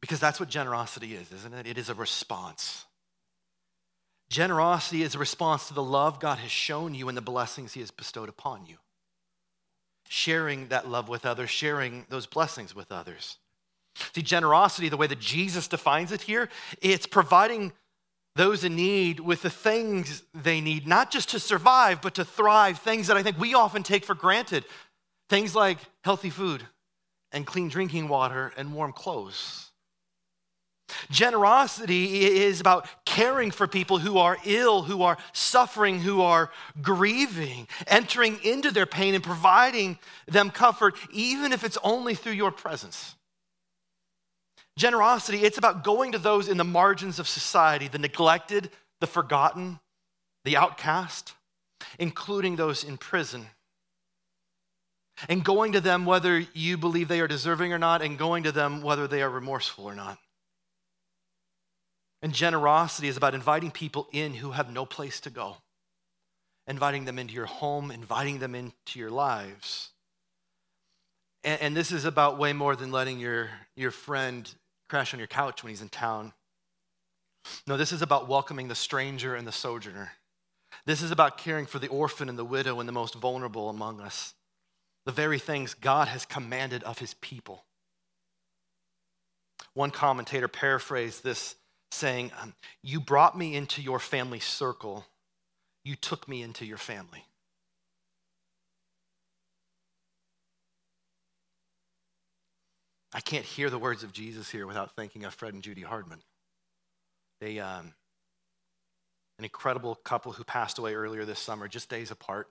Because 0.00 0.20
that's 0.20 0.40
what 0.40 0.48
generosity 0.48 1.14
is, 1.14 1.30
isn't 1.32 1.54
it? 1.54 1.66
It 1.66 1.78
is 1.78 1.88
a 1.88 1.94
response. 1.94 2.84
Generosity 4.30 5.02
is 5.02 5.14
a 5.14 5.18
response 5.18 5.68
to 5.68 5.74
the 5.74 5.82
love 5.82 6.18
God 6.18 6.38
has 6.38 6.50
shown 6.50 6.94
you 6.94 7.08
and 7.08 7.16
the 7.16 7.22
blessings 7.22 7.74
He 7.74 7.80
has 7.80 7.90
bestowed 7.90 8.28
upon 8.28 8.66
you. 8.66 8.76
Sharing 10.08 10.68
that 10.68 10.88
love 10.88 11.08
with 11.08 11.24
others, 11.24 11.50
sharing 11.50 12.06
those 12.08 12.26
blessings 12.26 12.74
with 12.74 12.90
others. 12.90 13.36
See, 14.14 14.22
generosity, 14.22 14.88
the 14.88 14.96
way 14.96 15.06
that 15.06 15.20
Jesus 15.20 15.68
defines 15.68 16.12
it 16.12 16.22
here, 16.22 16.48
it's 16.80 17.06
providing 17.06 17.72
those 18.34 18.64
in 18.64 18.76
need 18.76 19.20
with 19.20 19.42
the 19.42 19.50
things 19.50 20.22
they 20.34 20.60
need, 20.60 20.86
not 20.86 21.10
just 21.10 21.30
to 21.30 21.40
survive, 21.40 22.00
but 22.00 22.14
to 22.14 22.24
thrive, 22.24 22.78
things 22.78 23.08
that 23.08 23.16
I 23.16 23.22
think 23.22 23.38
we 23.38 23.54
often 23.54 23.82
take 23.82 24.04
for 24.04 24.14
granted. 24.14 24.64
Things 25.28 25.54
like 25.54 25.78
healthy 26.04 26.30
food 26.30 26.62
and 27.32 27.46
clean 27.46 27.68
drinking 27.68 28.08
water 28.08 28.52
and 28.56 28.72
warm 28.72 28.92
clothes. 28.92 29.70
Generosity 31.10 32.22
is 32.22 32.60
about 32.60 32.86
caring 33.04 33.50
for 33.50 33.66
people 33.66 33.98
who 33.98 34.18
are 34.18 34.36
ill, 34.44 34.82
who 34.82 35.02
are 35.02 35.16
suffering, 35.32 36.00
who 36.00 36.20
are 36.20 36.50
grieving, 36.80 37.66
entering 37.86 38.38
into 38.44 38.70
their 38.70 38.86
pain 38.86 39.14
and 39.14 39.24
providing 39.24 39.98
them 40.26 40.50
comfort, 40.50 40.94
even 41.10 41.52
if 41.52 41.64
it's 41.64 41.78
only 41.82 42.14
through 42.14 42.32
your 42.32 42.50
presence. 42.50 43.14
Generosity, 44.76 45.38
it's 45.38 45.58
about 45.58 45.84
going 45.84 46.12
to 46.12 46.18
those 46.18 46.48
in 46.48 46.56
the 46.56 46.64
margins 46.64 47.18
of 47.18 47.28
society, 47.28 47.88
the 47.88 47.98
neglected, 47.98 48.70
the 49.00 49.06
forgotten, 49.06 49.80
the 50.44 50.56
outcast, 50.56 51.34
including 51.98 52.56
those 52.56 52.82
in 52.82 52.96
prison. 52.96 53.46
And 55.28 55.44
going 55.44 55.72
to 55.72 55.80
them 55.80 56.06
whether 56.06 56.38
you 56.54 56.78
believe 56.78 57.08
they 57.08 57.20
are 57.20 57.28
deserving 57.28 57.72
or 57.72 57.78
not, 57.78 58.02
and 58.02 58.18
going 58.18 58.44
to 58.44 58.52
them 58.52 58.82
whether 58.82 59.06
they 59.06 59.22
are 59.22 59.30
remorseful 59.30 59.84
or 59.84 59.94
not. 59.94 60.18
And 62.22 62.32
generosity 62.32 63.08
is 63.08 63.16
about 63.16 63.34
inviting 63.34 63.70
people 63.70 64.08
in 64.12 64.34
who 64.34 64.52
have 64.52 64.72
no 64.72 64.86
place 64.86 65.20
to 65.20 65.30
go, 65.30 65.56
inviting 66.66 67.04
them 67.04 67.18
into 67.18 67.34
your 67.34 67.46
home, 67.46 67.90
inviting 67.90 68.38
them 68.38 68.54
into 68.54 68.98
your 68.98 69.10
lives. 69.10 69.90
And, 71.44 71.60
and 71.60 71.76
this 71.76 71.92
is 71.92 72.04
about 72.04 72.38
way 72.38 72.52
more 72.52 72.74
than 72.74 72.90
letting 72.90 73.18
your, 73.18 73.50
your 73.76 73.90
friend 73.90 74.52
crash 74.92 75.14
on 75.14 75.18
your 75.18 75.26
couch 75.26 75.64
when 75.64 75.70
he's 75.70 75.80
in 75.80 75.88
town. 75.88 76.34
No, 77.66 77.78
this 77.78 77.92
is 77.92 78.02
about 78.02 78.28
welcoming 78.28 78.68
the 78.68 78.74
stranger 78.74 79.34
and 79.34 79.48
the 79.48 79.52
sojourner. 79.52 80.12
This 80.84 81.00
is 81.00 81.10
about 81.10 81.38
caring 81.38 81.64
for 81.64 81.78
the 81.78 81.88
orphan 81.88 82.28
and 82.28 82.38
the 82.38 82.44
widow 82.44 82.78
and 82.78 82.86
the 82.86 82.92
most 82.92 83.14
vulnerable 83.14 83.70
among 83.70 84.02
us. 84.02 84.34
The 85.06 85.12
very 85.12 85.38
things 85.38 85.72
God 85.72 86.08
has 86.08 86.26
commanded 86.26 86.82
of 86.82 86.98
his 86.98 87.14
people. 87.14 87.64
One 89.72 89.90
commentator 89.90 90.46
paraphrased 90.46 91.24
this 91.24 91.54
saying, 91.90 92.30
um, 92.42 92.52
You 92.82 93.00
brought 93.00 93.36
me 93.36 93.56
into 93.56 93.80
your 93.80 93.98
family 93.98 94.40
circle, 94.40 95.06
you 95.86 95.96
took 95.96 96.28
me 96.28 96.42
into 96.42 96.66
your 96.66 96.76
family. 96.76 97.24
I 103.14 103.20
can't 103.20 103.44
hear 103.44 103.68
the 103.68 103.78
words 103.78 104.02
of 104.02 104.12
Jesus 104.12 104.50
here 104.50 104.66
without 104.66 104.96
thinking 104.96 105.24
of 105.24 105.34
Fred 105.34 105.54
and 105.54 105.62
Judy 105.62 105.82
Hardman. 105.82 106.20
They, 107.40 107.58
um, 107.58 107.92
an 109.38 109.44
incredible 109.44 109.96
couple 109.96 110.32
who 110.32 110.44
passed 110.44 110.78
away 110.78 110.94
earlier 110.94 111.24
this 111.24 111.38
summer, 111.38 111.68
just 111.68 111.90
days 111.90 112.10
apart. 112.10 112.48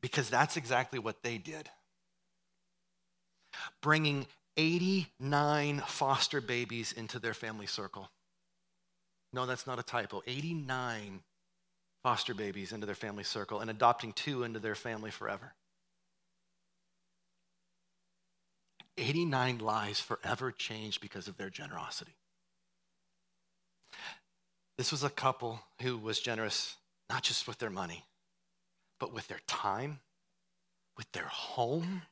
Because 0.00 0.30
that's 0.30 0.56
exactly 0.56 0.98
what 0.98 1.22
they 1.22 1.38
did. 1.38 1.68
Bringing 3.82 4.26
89 4.56 5.82
foster 5.86 6.40
babies 6.40 6.92
into 6.92 7.18
their 7.18 7.34
family 7.34 7.66
circle. 7.66 8.10
No, 9.32 9.44
that's 9.44 9.66
not 9.66 9.78
a 9.78 9.82
typo. 9.82 10.22
89 10.26 11.20
foster 12.02 12.34
babies 12.34 12.72
into 12.72 12.86
their 12.86 12.94
family 12.94 13.24
circle 13.24 13.60
and 13.60 13.68
adopting 13.68 14.12
two 14.12 14.44
into 14.44 14.60
their 14.60 14.74
family 14.74 15.10
forever. 15.10 15.54
89 18.98 19.58
lives 19.58 20.00
forever 20.00 20.50
changed 20.50 21.00
because 21.00 21.28
of 21.28 21.36
their 21.36 21.50
generosity. 21.50 22.16
This 24.78 24.90
was 24.90 25.02
a 25.02 25.10
couple 25.10 25.60
who 25.82 25.96
was 25.96 26.18
generous 26.18 26.76
not 27.08 27.22
just 27.22 27.46
with 27.46 27.58
their 27.58 27.70
money, 27.70 28.04
but 28.98 29.12
with 29.12 29.28
their 29.28 29.40
time, 29.46 30.00
with 30.96 31.10
their 31.12 31.26
home, 31.26 32.02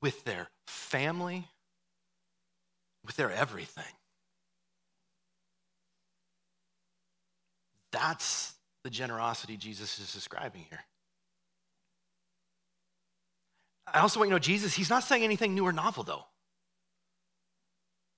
with 0.00 0.24
their 0.24 0.48
family, 0.66 1.48
with 3.04 3.16
their 3.16 3.30
everything. 3.30 3.84
That's 7.92 8.54
the 8.84 8.90
generosity 8.90 9.56
Jesus 9.56 9.98
is 9.98 10.12
describing 10.12 10.64
here. 10.68 10.80
I 13.92 14.00
also 14.00 14.18
want 14.18 14.28
you 14.28 14.30
to 14.32 14.34
know 14.36 14.38
Jesus, 14.38 14.74
he's 14.74 14.90
not 14.90 15.04
saying 15.04 15.22
anything 15.22 15.54
new 15.54 15.66
or 15.66 15.72
novel, 15.72 16.02
though. 16.02 16.24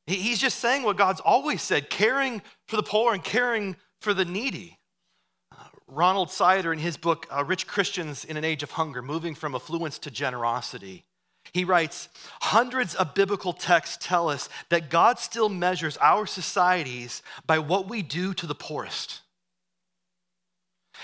He's 0.07 0.39
just 0.39 0.59
saying 0.59 0.83
what 0.83 0.99
God's 0.99 1.21
always 1.21 1.63
said 1.63 1.89
caring 1.89 2.43
for 2.69 2.77
the 2.77 2.83
poor 2.83 3.15
and 3.15 3.25
caring 3.25 3.77
for 4.01 4.13
the 4.13 4.25
needy. 4.25 4.79
Uh, 5.51 5.65
Ronald 5.87 6.31
Sider, 6.31 6.73
in 6.73 6.79
his 6.79 6.99
book, 6.99 7.27
uh, 7.35 7.43
Rich 7.43 7.67
Christians 7.67 8.25
in 8.25 8.37
an 8.37 8.45
Age 8.45 8.63
of 8.63 8.73
Hunger 8.73 9.01
Moving 9.01 9.35
from 9.35 9.55
Affluence 9.55 9.99
to 10.01 10.11
Generosity, 10.11 11.07
he 11.53 11.65
writes 11.65 12.09
Hundreds 12.43 12.95
of 12.95 13.15
biblical 13.15 13.53
texts 13.53 13.99
tell 14.01 14.29
us 14.29 14.49
that 14.69 14.91
God 14.91 15.19
still 15.19 15.49
measures 15.49 15.97
our 15.99 16.27
societies 16.27 17.23
by 17.47 17.59
what 17.59 17.89
we 17.89 18.03
do 18.03 18.35
to 18.35 18.47
the 18.47 18.55
poorest. 18.55 19.21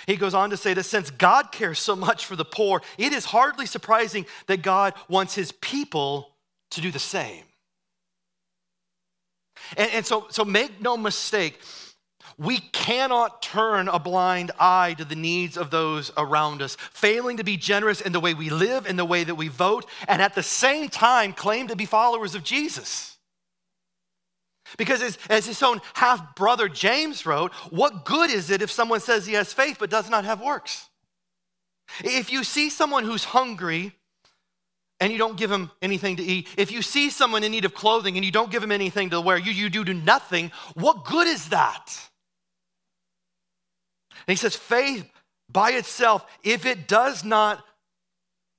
He 0.07 0.17
goes 0.17 0.35
on 0.35 0.51
to 0.51 0.57
say 0.57 0.75
that 0.75 0.85
since 0.85 1.11
God 1.11 1.53
cares 1.53 1.79
so 1.79 1.95
much 1.97 2.27
for 2.27 2.37
the 2.37 2.45
poor, 2.45 2.83
it 2.99 3.13
is 3.13 3.27
hardly 3.27 3.67
surprising 3.67 4.27
that 4.47 4.63
God 4.63 4.95
wants 5.09 5.35
his 5.35 5.53
people 5.53 6.35
to 6.71 6.81
do 6.81 6.91
the 6.91 6.99
same. 6.99 7.45
And, 9.77 9.91
and 9.93 10.07
so, 10.07 10.27
so 10.31 10.45
make 10.45 10.81
no 10.81 10.97
mistake, 10.97 11.61
we 12.39 12.59
cannot 12.59 13.43
turn 13.43 13.89
a 13.89 13.99
blind 13.99 14.51
eye 14.59 14.95
to 14.97 15.05
the 15.05 15.17
needs 15.17 15.57
of 15.57 15.71
those 15.71 16.11
around 16.17 16.63
us, 16.63 16.77
failing 16.93 17.37
to 17.37 17.45
be 17.45 17.57
generous 17.57 18.01
in 18.01 18.13
the 18.13 18.21
way 18.21 18.33
we 18.33 18.49
live, 18.49 18.87
in 18.87 18.97
the 18.97 19.05
way 19.05 19.25
that 19.25 19.35
we 19.35 19.49
vote, 19.49 19.87
and 20.09 20.23
at 20.23 20.35
the 20.35 20.43
same 20.43 20.89
time 20.89 21.33
claim 21.33 21.69
to 21.69 21.77
be 21.77 21.85
followers 21.85 22.35
of 22.35 22.43
Jesus. 22.43 23.19
Because 24.79 25.03
as, 25.03 25.19
as 25.29 25.47
his 25.47 25.63
own 25.63 25.81
half 25.95 26.35
brother 26.35 26.69
James 26.69 27.27
wrote, 27.27 27.53
what 27.71 28.05
good 28.05 28.31
is 28.31 28.51
it 28.51 28.63
if 28.63 28.71
someone 28.71 29.01
says 29.01 29.27
he 29.27 29.35
has 29.35 29.53
faith 29.53 29.77
but 29.79 29.91
does 29.91 30.09
not 30.09 30.25
have 30.25 30.41
works? 30.41 30.89
If 32.05 32.31
you 32.33 32.45
see 32.45 32.71
someone 32.71 33.05
who's 33.05 33.25
hungry 33.25 33.93
and 35.01 35.13
you 35.13 35.19
don't 35.19 35.37
give 35.37 35.51
him 35.51 35.71
anything 35.83 36.17
to 36.17 36.23
eat, 36.23 36.49
if 36.57 36.71
you 36.71 36.83
see 36.83 37.11
someone 37.11 37.43
in 37.43 37.51
need 37.53 37.65
of 37.65 37.75
clothing 37.75 38.17
and 38.17 38.25
you 38.25 38.31
don't 38.31 38.51
give 38.51 38.63
him 38.63 38.73
anything 38.73 39.11
to 39.11 39.21
wear, 39.21 39.39
you, 39.39 39.53
you 39.53 39.69
do, 39.71 39.85
do 39.85 39.95
nothing, 39.95 40.53
what 40.75 41.05
good 41.05 41.27
is 41.27 41.49
that? 41.49 41.87
And 44.27 44.37
he 44.37 44.37
says, 44.37 44.55
faith 44.55 45.11
by 45.51 45.73
itself, 45.73 46.25
if 46.45 46.67
it 46.67 46.87
does 46.87 47.25
not 47.25 47.65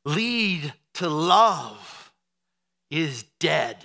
lead 0.03 0.73
to 0.95 1.07
love, 1.07 2.11
is 2.89 3.23
dead. 3.39 3.77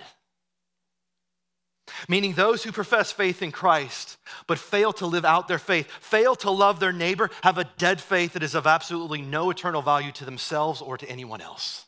Meaning, 2.07 2.33
those 2.33 2.63
who 2.63 2.71
profess 2.71 3.11
faith 3.11 3.41
in 3.41 3.51
Christ 3.51 4.17
but 4.45 4.59
fail 4.59 4.93
to 4.93 5.05
live 5.05 5.25
out 5.25 5.47
their 5.47 5.59
faith, 5.59 5.89
fail 5.99 6.35
to 6.37 6.51
love 6.51 6.79
their 6.79 6.93
neighbor, 6.93 7.29
have 7.43 7.57
a 7.57 7.69
dead 7.77 8.01
faith 8.01 8.33
that 8.33 8.43
is 8.43 8.55
of 8.55 8.67
absolutely 8.67 9.21
no 9.21 9.49
eternal 9.49 9.81
value 9.81 10.11
to 10.13 10.25
themselves 10.25 10.81
or 10.81 10.97
to 10.97 11.09
anyone 11.09 11.41
else. 11.41 11.85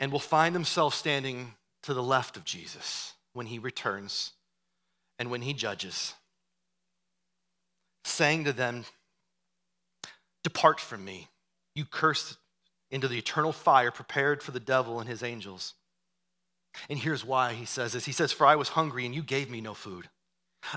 And 0.00 0.10
will 0.10 0.18
find 0.18 0.54
themselves 0.54 0.96
standing 0.96 1.54
to 1.84 1.94
the 1.94 2.02
left 2.02 2.36
of 2.36 2.44
Jesus 2.44 3.14
when 3.34 3.46
he 3.46 3.58
returns 3.58 4.32
and 5.18 5.30
when 5.30 5.42
he 5.42 5.52
judges, 5.52 6.14
saying 8.04 8.44
to 8.44 8.52
them, 8.52 8.84
Depart 10.42 10.80
from 10.80 11.04
me, 11.04 11.28
you 11.74 11.84
cursed 11.84 12.36
into 12.92 13.08
the 13.08 13.18
eternal 13.18 13.52
fire 13.52 13.90
prepared 13.90 14.42
for 14.42 14.52
the 14.52 14.60
devil 14.60 15.00
and 15.00 15.08
his 15.08 15.22
angels. 15.22 15.74
And 16.88 16.98
here's 16.98 17.24
why 17.24 17.54
he 17.54 17.64
says 17.64 17.94
this 17.94 18.04
He 18.04 18.12
says, 18.12 18.30
For 18.30 18.46
I 18.46 18.54
was 18.54 18.68
hungry 18.68 19.04
and 19.04 19.14
you 19.14 19.22
gave 19.22 19.50
me 19.50 19.60
no 19.60 19.74
food. 19.74 20.08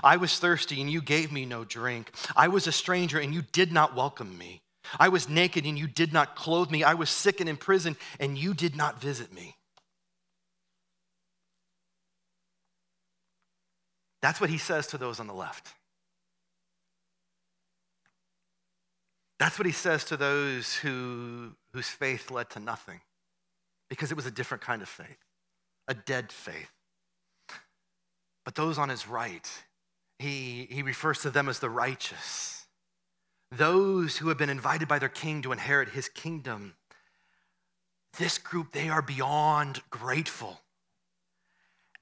I 0.02 0.16
was 0.16 0.38
thirsty 0.38 0.80
and 0.80 0.90
you 0.90 1.00
gave 1.00 1.30
me 1.30 1.44
no 1.44 1.64
drink. 1.64 2.10
I 2.34 2.48
was 2.48 2.66
a 2.66 2.72
stranger 2.72 3.20
and 3.20 3.32
you 3.32 3.42
did 3.52 3.72
not 3.72 3.94
welcome 3.94 4.36
me. 4.36 4.62
I 4.98 5.08
was 5.08 5.28
naked 5.28 5.64
and 5.64 5.78
you 5.78 5.86
did 5.86 6.12
not 6.12 6.34
clothe 6.34 6.70
me. 6.70 6.82
I 6.82 6.94
was 6.94 7.10
sick 7.10 7.40
and 7.40 7.48
in 7.48 7.56
prison 7.56 7.96
and 8.18 8.36
you 8.36 8.54
did 8.54 8.74
not 8.74 9.00
visit 9.00 9.32
me. 9.32 9.56
That's 14.22 14.40
what 14.40 14.50
he 14.50 14.58
says 14.58 14.88
to 14.88 14.98
those 14.98 15.20
on 15.20 15.28
the 15.28 15.34
left. 15.34 15.68
That's 19.38 19.58
what 19.58 19.66
he 19.66 19.72
says 19.72 20.04
to 20.04 20.16
those 20.16 20.76
who, 20.76 21.52
whose 21.72 21.88
faith 21.88 22.30
led 22.30 22.50
to 22.50 22.60
nothing 22.60 23.00
because 23.88 24.10
it 24.10 24.16
was 24.16 24.26
a 24.26 24.30
different 24.30 24.62
kind 24.62 24.82
of 24.82 24.88
faith, 24.88 25.18
a 25.88 25.94
dead 25.94 26.32
faith. 26.32 26.70
But 28.44 28.54
those 28.54 28.78
on 28.78 28.88
his 28.88 29.06
right, 29.06 29.48
he, 30.18 30.66
he 30.70 30.82
refers 30.82 31.20
to 31.20 31.30
them 31.30 31.48
as 31.48 31.58
the 31.58 31.68
righteous, 31.68 32.66
those 33.50 34.16
who 34.16 34.28
have 34.28 34.38
been 34.38 34.50
invited 34.50 34.88
by 34.88 34.98
their 34.98 35.08
king 35.08 35.42
to 35.42 35.52
inherit 35.52 35.90
his 35.90 36.08
kingdom. 36.08 36.74
This 38.18 38.38
group, 38.38 38.72
they 38.72 38.88
are 38.88 39.02
beyond 39.02 39.82
grateful. 39.90 40.60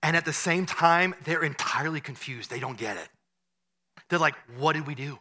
And 0.02 0.16
at 0.16 0.24
the 0.24 0.32
same 0.32 0.66
time, 0.66 1.14
they're 1.24 1.42
entirely 1.42 2.00
confused. 2.00 2.50
They 2.50 2.60
don't 2.60 2.78
get 2.78 2.96
it. 2.96 3.08
They're 4.08 4.18
like, 4.18 4.34
what 4.56 4.74
did 4.74 4.86
we 4.86 4.94
do? 4.94 5.18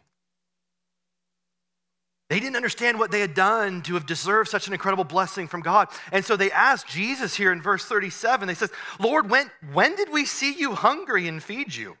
They 2.30 2.40
didn't 2.40 2.56
understand 2.56 2.98
what 2.98 3.10
they 3.10 3.20
had 3.20 3.34
done 3.34 3.82
to 3.82 3.94
have 3.94 4.06
deserved 4.06 4.48
such 4.48 4.66
an 4.66 4.72
incredible 4.72 5.04
blessing 5.04 5.46
from 5.46 5.60
God. 5.60 5.88
And 6.10 6.24
so 6.24 6.36
they 6.36 6.50
asked 6.50 6.88
Jesus 6.88 7.34
here 7.34 7.52
in 7.52 7.60
verse 7.60 7.84
37, 7.84 8.48
they 8.48 8.54
says, 8.54 8.72
Lord, 8.98 9.28
when, 9.28 9.50
when 9.72 9.94
did 9.94 10.10
we 10.10 10.24
see 10.24 10.54
you 10.54 10.74
hungry 10.74 11.28
and 11.28 11.42
feed 11.42 11.74
you? 11.74 11.96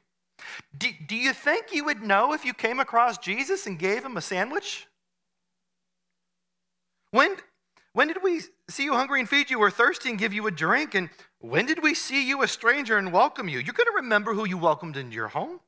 Do, 0.76 0.88
do 1.06 1.16
you 1.16 1.32
think 1.32 1.72
you 1.72 1.84
would 1.84 2.02
know 2.02 2.32
if 2.32 2.44
you 2.44 2.54
came 2.54 2.80
across 2.80 3.18
Jesus 3.18 3.66
and 3.66 3.78
gave 3.78 4.04
him 4.04 4.16
a 4.16 4.22
sandwich? 4.22 4.86
When, 7.10 7.36
when 7.92 8.08
did 8.08 8.22
we 8.22 8.40
see 8.68 8.84
you 8.84 8.94
hungry 8.94 9.20
and 9.20 9.28
feed 9.28 9.50
you, 9.50 9.60
or 9.60 9.70
thirsty 9.70 10.10
and 10.10 10.18
give 10.18 10.32
you 10.32 10.46
a 10.46 10.50
drink? 10.50 10.94
And 10.94 11.10
when 11.38 11.66
did 11.66 11.82
we 11.82 11.94
see 11.94 12.26
you 12.26 12.42
a 12.42 12.48
stranger 12.48 12.98
and 12.98 13.12
welcome 13.12 13.48
you? 13.48 13.58
You're 13.58 13.74
going 13.74 13.86
to 13.86 14.02
remember 14.02 14.34
who 14.34 14.46
you 14.46 14.58
welcomed 14.58 14.96
into 14.96 15.14
your 15.14 15.28
home. 15.28 15.60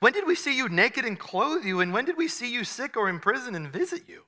When 0.00 0.12
did 0.12 0.26
we 0.26 0.34
see 0.34 0.56
you 0.56 0.68
naked 0.68 1.04
and 1.04 1.18
clothe 1.18 1.64
you? 1.64 1.80
And 1.80 1.92
when 1.92 2.04
did 2.04 2.16
we 2.16 2.28
see 2.28 2.52
you 2.52 2.64
sick 2.64 2.96
or 2.96 3.08
in 3.08 3.18
prison 3.18 3.54
and 3.54 3.68
visit 3.68 4.02
you? 4.08 4.24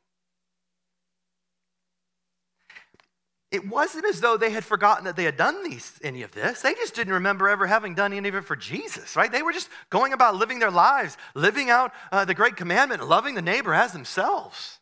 It 3.50 3.68
wasn't 3.68 4.06
as 4.06 4.20
though 4.20 4.38
they 4.38 4.50
had 4.50 4.64
forgotten 4.64 5.04
that 5.04 5.14
they 5.14 5.24
had 5.24 5.36
done 5.36 5.62
these, 5.62 5.92
any 6.02 6.22
of 6.22 6.32
this. 6.32 6.62
They 6.62 6.72
just 6.72 6.94
didn't 6.94 7.12
remember 7.12 7.50
ever 7.50 7.66
having 7.66 7.94
done 7.94 8.14
any 8.14 8.28
of 8.30 8.34
it 8.34 8.46
for 8.46 8.56
Jesus, 8.56 9.14
right? 9.14 9.30
They 9.30 9.42
were 9.42 9.52
just 9.52 9.68
going 9.90 10.14
about 10.14 10.36
living 10.36 10.58
their 10.58 10.70
lives, 10.70 11.18
living 11.34 11.68
out 11.68 11.92
uh, 12.10 12.24
the 12.24 12.32
great 12.32 12.56
commandment, 12.56 13.06
loving 13.06 13.34
the 13.34 13.42
neighbor 13.42 13.74
as 13.74 13.92
themselves. 13.92 14.78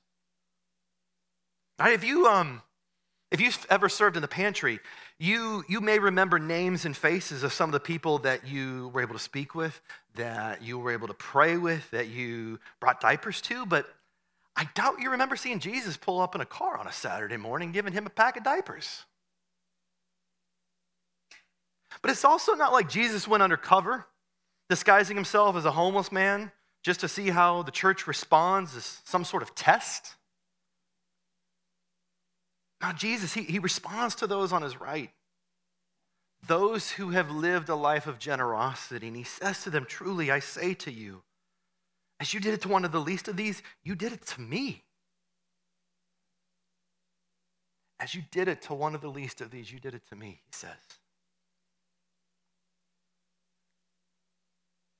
Right? 1.80 1.94
If 1.94 2.04
you 2.04 2.28
um, 2.28 2.62
if 3.30 3.40
you've 3.40 3.64
ever 3.70 3.88
served 3.88 4.16
in 4.16 4.22
the 4.22 4.28
pantry, 4.28 4.80
you, 5.18 5.64
you 5.68 5.80
may 5.80 5.98
remember 5.98 6.38
names 6.38 6.84
and 6.84 6.96
faces 6.96 7.42
of 7.42 7.52
some 7.52 7.68
of 7.68 7.72
the 7.72 7.80
people 7.80 8.18
that 8.18 8.46
you 8.46 8.88
were 8.88 9.02
able 9.02 9.12
to 9.12 9.20
speak 9.20 9.54
with, 9.54 9.80
that 10.14 10.62
you 10.62 10.78
were 10.78 10.92
able 10.92 11.08
to 11.08 11.14
pray 11.14 11.56
with, 11.56 11.90
that 11.90 12.08
you 12.08 12.58
brought 12.80 13.00
diapers 13.00 13.40
to, 13.42 13.64
but 13.66 13.86
I 14.56 14.68
doubt 14.74 15.00
you 15.00 15.10
remember 15.10 15.36
seeing 15.36 15.60
Jesus 15.60 15.96
pull 15.96 16.20
up 16.20 16.34
in 16.34 16.40
a 16.40 16.46
car 16.46 16.76
on 16.76 16.86
a 16.86 16.92
Saturday 16.92 17.36
morning 17.36 17.72
giving 17.72 17.92
him 17.92 18.06
a 18.06 18.10
pack 18.10 18.36
of 18.36 18.44
diapers. 18.44 19.04
But 22.02 22.10
it's 22.10 22.24
also 22.24 22.54
not 22.54 22.72
like 22.72 22.88
Jesus 22.88 23.28
went 23.28 23.42
undercover, 23.42 24.06
disguising 24.68 25.16
himself 25.16 25.56
as 25.56 25.64
a 25.64 25.72
homeless 25.72 26.12
man 26.12 26.52
just 26.82 27.00
to 27.00 27.08
see 27.08 27.30
how 27.30 27.62
the 27.62 27.70
church 27.70 28.06
responds 28.06 28.76
as 28.76 29.00
some 29.04 29.24
sort 29.24 29.42
of 29.42 29.54
test. 29.54 30.14
Now, 32.80 32.92
Jesus, 32.92 33.34
he, 33.34 33.42
he 33.42 33.58
responds 33.58 34.14
to 34.16 34.26
those 34.26 34.52
on 34.52 34.62
his 34.62 34.80
right, 34.80 35.10
those 36.46 36.92
who 36.92 37.10
have 37.10 37.30
lived 37.30 37.68
a 37.68 37.74
life 37.74 38.06
of 38.06 38.18
generosity, 38.18 39.08
and 39.08 39.16
he 39.16 39.24
says 39.24 39.62
to 39.62 39.70
them, 39.70 39.84
Truly, 39.84 40.30
I 40.30 40.40
say 40.40 40.74
to 40.74 40.90
you, 40.90 41.22
as 42.18 42.34
you 42.34 42.40
did 42.40 42.54
it 42.54 42.62
to 42.62 42.68
one 42.68 42.84
of 42.84 42.92
the 42.92 43.00
least 43.00 43.28
of 43.28 43.36
these, 43.36 43.62
you 43.82 43.94
did 43.94 44.12
it 44.12 44.26
to 44.26 44.40
me. 44.40 44.84
As 47.98 48.14
you 48.14 48.22
did 48.30 48.48
it 48.48 48.62
to 48.62 48.74
one 48.74 48.94
of 48.94 49.00
the 49.00 49.08
least 49.08 49.40
of 49.40 49.50
these, 49.50 49.70
you 49.70 49.78
did 49.78 49.94
it 49.94 50.02
to 50.08 50.16
me, 50.16 50.40
he 50.46 50.52
says. 50.52 50.70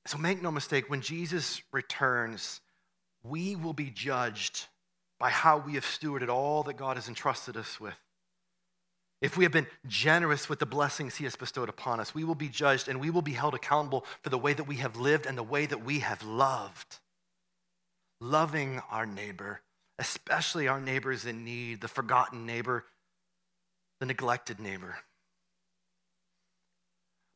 So 0.07 0.18
make 0.18 0.42
no 0.42 0.50
mistake, 0.50 0.90
when 0.90 1.03
Jesus 1.03 1.62
returns, 1.72 2.61
we 3.22 3.55
will 3.55 3.72
be 3.72 3.90
judged 3.90 4.66
by 5.18 5.31
how 5.31 5.59
we 5.59 5.74
have 5.74 5.85
stewarded 5.85 6.29
all 6.29 6.62
that 6.64 6.76
God 6.76 6.96
has 6.96 7.09
entrusted 7.09 7.57
us 7.57 7.79
with. 7.79 7.94
If 9.21 9.37
we 9.37 9.45
have 9.45 9.53
been 9.53 9.67
generous 9.87 10.49
with 10.49 10.61
the 10.61 10.67
blessings 10.67 11.17
He 11.17 11.25
has 11.25 11.37
bestowed 11.37 11.69
upon 11.69 12.01
us, 12.01 12.15
we 12.15 12.25
will 12.25 12.35
be 12.35 12.49
judged 12.49 12.89
and 12.89 13.01
we 13.01 13.11
will 13.11 13.23
be 13.23 13.33
held 13.33 13.55
accountable 13.55 14.07
for 14.23 14.31
the 14.31 14.39
way 14.39 14.55
that 14.55 14.67
we 14.67 14.77
have 14.77 14.97
lived 14.97 15.27
and 15.27 15.37
the 15.37 15.43
way 15.43 15.67
that 15.67 15.85
we 15.85 15.99
have 15.99 16.23
loved. 16.23 16.99
Loving 18.21 18.81
our 18.91 19.07
neighbor, 19.07 19.61
especially 19.99 20.69
our 20.69 20.81
neighbors 20.81 21.27
in 21.27 21.45
need, 21.45 21.81
the 21.81 21.89
forgotten 21.89 22.47
neighbor, 22.47 22.85
the 23.99 24.07
neglected 24.07 24.59
neighbor. 24.59 24.97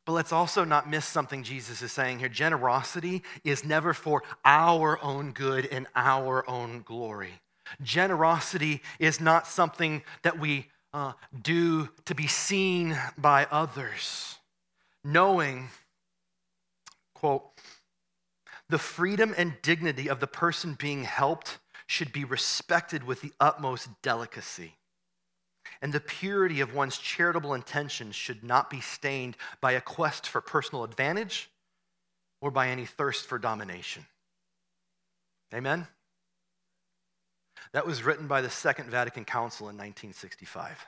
But 0.05 0.13
let's 0.13 0.31
also 0.31 0.63
not 0.63 0.89
miss 0.89 1.05
something 1.05 1.43
Jesus 1.43 1.81
is 1.81 1.91
saying 1.91 2.19
here. 2.19 2.29
Generosity 2.29 3.23
is 3.43 3.63
never 3.63 3.93
for 3.93 4.23
our 4.43 5.03
own 5.03 5.31
good 5.31 5.65
and 5.65 5.87
our 5.95 6.47
own 6.47 6.83
glory. 6.83 7.41
Generosity 7.81 8.83
is 8.99 9.19
not 9.19 9.47
something 9.47 10.03
that 10.21 10.37
we 10.37 10.67
uh, 10.95 11.11
do 11.43 11.89
to 12.05 12.15
be 12.15 12.25
seen 12.25 12.97
by 13.17 13.45
others. 13.51 14.37
Knowing, 15.03 15.67
quote, 17.13 17.43
the 18.69 18.77
freedom 18.77 19.35
and 19.37 19.61
dignity 19.61 20.09
of 20.09 20.21
the 20.21 20.27
person 20.27 20.73
being 20.79 21.03
helped 21.03 21.59
should 21.85 22.13
be 22.13 22.23
respected 22.23 23.03
with 23.03 23.19
the 23.19 23.33
utmost 23.41 23.89
delicacy. 24.01 24.75
And 25.81 25.91
the 25.91 25.99
purity 25.99 26.61
of 26.61 26.73
one's 26.73 26.97
charitable 26.97 27.53
intentions 27.53 28.15
should 28.15 28.41
not 28.41 28.69
be 28.69 28.79
stained 28.79 29.35
by 29.59 29.73
a 29.73 29.81
quest 29.81 30.29
for 30.29 30.39
personal 30.39 30.85
advantage 30.85 31.49
or 32.39 32.51
by 32.51 32.69
any 32.69 32.85
thirst 32.85 33.25
for 33.25 33.37
domination. 33.37 34.05
Amen? 35.53 35.87
That 37.71 37.85
was 37.85 38.03
written 38.03 38.27
by 38.27 38.41
the 38.41 38.49
Second 38.49 38.89
Vatican 38.89 39.25
Council 39.25 39.65
in 39.65 39.75
1965. 39.75 40.85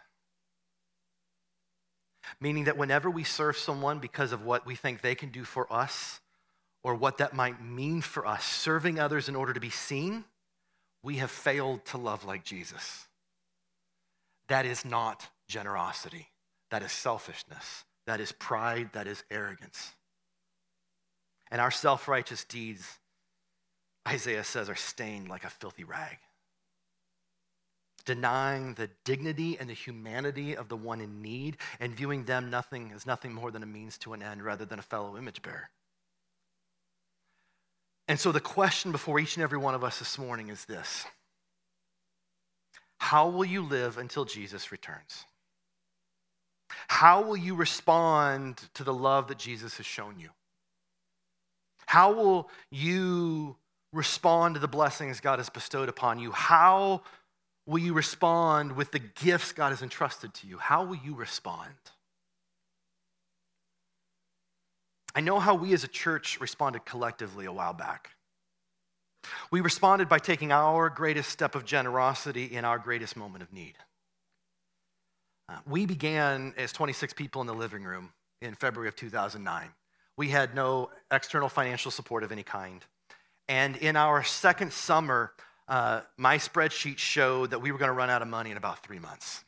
Meaning 2.40 2.66
that 2.66 2.78
whenever 2.78 3.10
we 3.10 3.24
serve 3.24 3.58
someone 3.58 4.00
because 4.00 4.32
of 4.32 4.44
what 4.44 4.66
we 4.66 4.76
think 4.76 5.02
they 5.02 5.16
can 5.16 5.30
do 5.30 5.44
for 5.44 5.72
us 5.72 6.20
or 6.84 6.96
what 6.96 7.18
that 7.18 7.34
might 7.34 7.64
mean 7.64 8.02
for 8.02 8.26
us, 8.26 8.44
serving 8.44 9.00
others 9.00 9.30
in 9.30 9.36
order 9.36 9.54
to 9.54 9.60
be 9.60 9.70
seen, 9.70 10.26
we 11.04 11.18
have 11.18 11.32
failed 11.32 11.86
to 11.86 11.98
love 11.98 12.26
like 12.26 12.44
Jesus. 12.44 13.08
That 14.50 14.66
is 14.66 14.86
not 14.86 15.28
generosity. 15.48 16.28
That 16.70 16.84
is 16.84 16.92
selfishness. 16.92 17.86
That 18.06 18.20
is 18.20 18.32
pride. 18.32 18.90
That 18.94 19.08
is 19.08 19.24
arrogance. 19.32 19.94
And 21.50 21.62
our 21.62 21.72
self 21.72 22.08
righteous 22.08 22.44
deeds, 22.44 23.00
Isaiah 24.08 24.44
says, 24.44 24.70
are 24.70 24.76
stained 24.76 25.30
like 25.30 25.44
a 25.44 25.50
filthy 25.50 25.84
rag 25.84 26.18
denying 28.08 28.74
the 28.74 28.90
dignity 29.04 29.58
and 29.60 29.70
the 29.70 29.74
humanity 29.74 30.56
of 30.56 30.70
the 30.70 30.78
one 30.78 31.02
in 31.02 31.22
need 31.22 31.58
and 31.80 31.94
viewing 31.94 32.24
them 32.24 32.50
nothing 32.50 32.92
as 32.96 33.06
nothing 33.06 33.34
more 33.34 33.52
than 33.52 33.62
a 33.62 33.68
means 33.68 33.98
to 34.00 34.14
an 34.14 34.24
end 34.24 34.42
rather 34.42 34.66
than 34.66 34.80
a 34.80 34.82
fellow 34.82 35.18
image 35.18 35.42
bearer. 35.42 35.70
And 38.08 38.18
so 38.18 38.32
the 38.32 38.40
question 38.40 38.94
before 38.94 39.20
each 39.20 39.36
and 39.36 39.44
every 39.44 39.58
one 39.58 39.76
of 39.76 39.84
us 39.84 40.00
this 40.00 40.18
morning 40.18 40.48
is 40.48 40.64
this 40.66 41.06
How 43.00 43.28
will 43.28 43.46
you 43.46 43.62
live 43.62 43.98
until 43.98 44.24
Jesus 44.24 44.72
returns? 44.72 45.26
How 46.88 47.22
will 47.22 47.38
you 47.38 47.56
respond 47.56 48.62
to 48.76 48.86
the 48.86 48.94
love 48.94 49.28
that 49.28 49.38
Jesus 49.38 49.76
has 49.78 49.86
shown 49.86 50.18
you? 50.18 50.30
How 51.86 52.14
will 52.14 52.50
you 52.72 53.58
respond 53.92 54.56
to 54.56 54.62
the 54.62 54.68
blessings 54.68 55.20
God 55.20 55.40
has 55.40 55.50
bestowed 55.50 55.90
upon 55.90 56.20
you? 56.20 56.32
How 56.32 57.02
will 57.68 57.80
you 57.80 57.94
respond 57.94 58.76
with 58.76 58.92
the 58.92 59.00
gifts 59.00 59.52
God 59.52 59.70
has 59.70 59.84
entrusted 59.84 60.34
to 60.36 60.48
you? 60.48 60.58
How 60.58 60.84
will 60.86 60.96
you 60.96 61.14
respond? 61.14 61.74
I 65.14 65.22
know 65.22 65.40
how 65.40 65.56
we 65.56 65.74
as 65.74 65.84
a 65.84 65.88
church 65.88 66.40
responded 66.40 66.86
collectively 66.86 67.46
a 67.46 67.52
while 67.52 67.74
back. 67.74 68.12
We 69.52 69.62
responded 69.62 70.08
by 70.08 70.20
taking 70.20 70.52
our 70.52 70.90
greatest 70.90 71.30
step 71.30 71.56
of 71.56 71.66
generosity 71.66 72.46
in 72.46 72.64
our 72.64 72.78
greatest 72.80 73.18
moment 73.18 73.44
of 73.44 73.52
need. 73.52 73.74
Uh, 75.50 75.58
we 75.66 75.86
began 75.86 76.54
as 76.58 76.72
26 76.72 77.14
people 77.14 77.42
in 77.42 77.48
the 77.48 77.54
living 77.54 77.84
room 77.84 78.12
in 78.42 78.54
February 78.56 78.88
of 78.88 78.96
2009. 78.96 79.70
We 80.18 80.30
had 80.30 80.56
no 80.56 80.90
external 81.12 81.50
financial 81.50 81.92
support 81.92 82.24
of 82.24 82.32
any 82.32 82.44
kind. 82.44 82.84
And 83.50 83.76
in 83.78 83.96
our 83.96 84.24
second 84.24 84.72
summer, 84.72 85.32
uh, 85.68 86.02
my 86.18 86.38
spreadsheet 86.38 86.98
showed 86.98 87.52
that 87.52 87.60
we 87.60 87.72
were 87.72 87.78
going 87.78 87.90
to 87.90 87.94
run 87.94 88.10
out 88.10 88.22
of 88.22 88.28
money 88.28 88.52
in 88.52 88.58
about 88.58 88.84
three 88.84 89.00
months. 89.00 89.44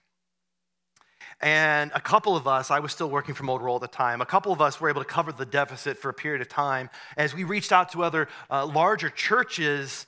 And 1.41 1.91
a 1.95 2.01
couple 2.01 2.35
of 2.35 2.47
us, 2.47 2.69
I 2.69 2.79
was 2.79 2.91
still 2.91 3.09
working 3.09 3.33
for 3.33 3.43
Motorola 3.43 3.75
at 3.75 3.81
the 3.81 3.87
time, 3.87 4.19
a 4.19 4.25
couple 4.25 4.51
of 4.51 4.61
us 4.61 4.81
were 4.81 4.89
able 4.89 5.01
to 5.01 5.07
cover 5.07 5.31
the 5.31 5.45
deficit 5.45 5.97
for 5.97 6.09
a 6.09 6.13
period 6.13 6.41
of 6.41 6.49
time 6.49 6.89
as 7.15 7.33
we 7.33 7.45
reached 7.45 7.71
out 7.71 7.91
to 7.93 8.03
other 8.03 8.27
uh, 8.49 8.65
larger 8.65 9.09
churches 9.09 10.05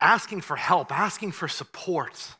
asking 0.00 0.40
for 0.40 0.56
help, 0.56 0.90
asking 0.90 1.32
for 1.32 1.48
support. 1.48 2.34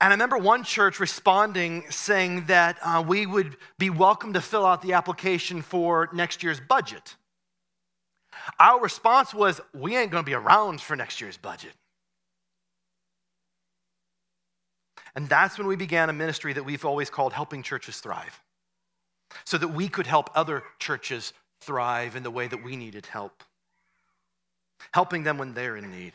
And 0.00 0.08
I 0.10 0.14
remember 0.14 0.38
one 0.38 0.64
church 0.64 0.98
responding 0.98 1.84
saying 1.90 2.46
that 2.46 2.76
uh, 2.82 3.04
we 3.06 3.26
would 3.26 3.56
be 3.78 3.90
welcome 3.90 4.32
to 4.32 4.40
fill 4.40 4.66
out 4.66 4.82
the 4.82 4.94
application 4.94 5.62
for 5.62 6.08
next 6.12 6.42
year's 6.42 6.60
budget. 6.60 7.14
Our 8.58 8.80
response 8.80 9.32
was, 9.32 9.60
We 9.72 9.96
ain't 9.96 10.10
gonna 10.10 10.24
be 10.24 10.34
around 10.34 10.80
for 10.80 10.96
next 10.96 11.20
year's 11.20 11.36
budget. 11.36 11.72
And 15.14 15.28
that's 15.28 15.58
when 15.58 15.66
we 15.66 15.76
began 15.76 16.08
a 16.08 16.12
ministry 16.12 16.52
that 16.52 16.64
we've 16.64 16.84
always 16.84 17.10
called 17.10 17.32
Helping 17.32 17.62
Churches 17.62 17.98
Thrive, 18.00 18.40
so 19.44 19.58
that 19.58 19.68
we 19.68 19.88
could 19.88 20.06
help 20.06 20.30
other 20.34 20.62
churches 20.78 21.32
thrive 21.60 22.16
in 22.16 22.22
the 22.22 22.30
way 22.30 22.46
that 22.48 22.62
we 22.62 22.76
needed 22.76 23.06
help, 23.06 23.44
helping 24.92 25.22
them 25.22 25.38
when 25.38 25.54
they're 25.54 25.76
in 25.76 25.90
need. 25.90 26.12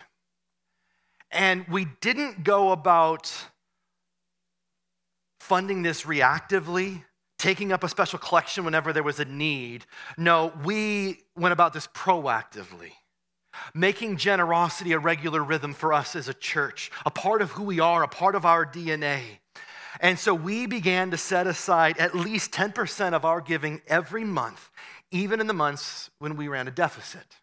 And 1.32 1.66
we 1.68 1.86
didn't 2.02 2.44
go 2.44 2.72
about 2.72 3.32
funding 5.40 5.84
this 5.84 6.04
reactively, 6.04 7.04
taking 7.38 7.72
up 7.72 7.84
a 7.84 7.90
special 7.90 8.20
collection 8.20 8.66
whenever 8.66 8.92
there 8.94 9.04
was 9.04 9.20
a 9.20 9.26
need. 9.26 9.86
No, 10.18 10.52
we 10.64 11.20
went 11.36 11.54
about 11.54 11.74
this 11.74 11.88
proactively 11.88 12.94
making 13.74 14.18
generosity 14.18 14.94
a 14.94 15.00
regular 15.00 15.44
rhythm 15.44 15.74
for 15.74 15.94
us 15.94 16.16
as 16.16 16.28
a 16.28 16.34
church, 16.34 16.92
a 17.06 17.12
part 17.12 17.42
of 17.42 17.52
who 17.52 17.64
we 17.64 17.80
are, 17.80 18.04
a 18.04 18.08
part 18.08 18.36
of 18.36 18.46
our 18.46 18.66
DNA. 18.66 19.22
And 20.00 20.20
so 20.20 20.34
we 20.34 20.68
began 20.68 21.12
to 21.12 21.18
set 21.18 21.48
aside 21.48 21.98
at 21.98 22.16
least 22.16 22.52
10% 22.52 23.14
of 23.14 23.26
our 23.26 23.42
giving 23.42 23.82
every 23.88 24.24
month, 24.24 24.70
even 25.12 25.40
in 25.40 25.48
the 25.48 25.54
months 25.54 26.10
when 26.20 26.36
we 26.36 26.48
ran 26.48 26.68
a 26.68 26.72
deficit. 26.72 27.38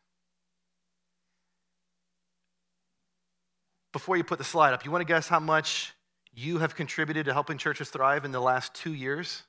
Before 3.93 4.17
you 4.17 4.25
put 4.25 4.39
the 4.39 4.45
slide 4.45 4.75
up, 4.75 4.85
you 4.85 4.91
want 4.91 5.03
to 5.03 5.13
guess 5.13 5.29
how 5.29 5.41
much 5.41 5.95
you 6.35 6.59
have 6.59 6.75
contributed 6.75 7.27
to 7.27 7.33
helping 7.33 7.59
churches 7.59 7.91
thrive 7.91 8.25
in 8.25 8.33
the 8.33 8.41
last 8.41 8.75
two 8.75 8.93
years? 8.93 9.45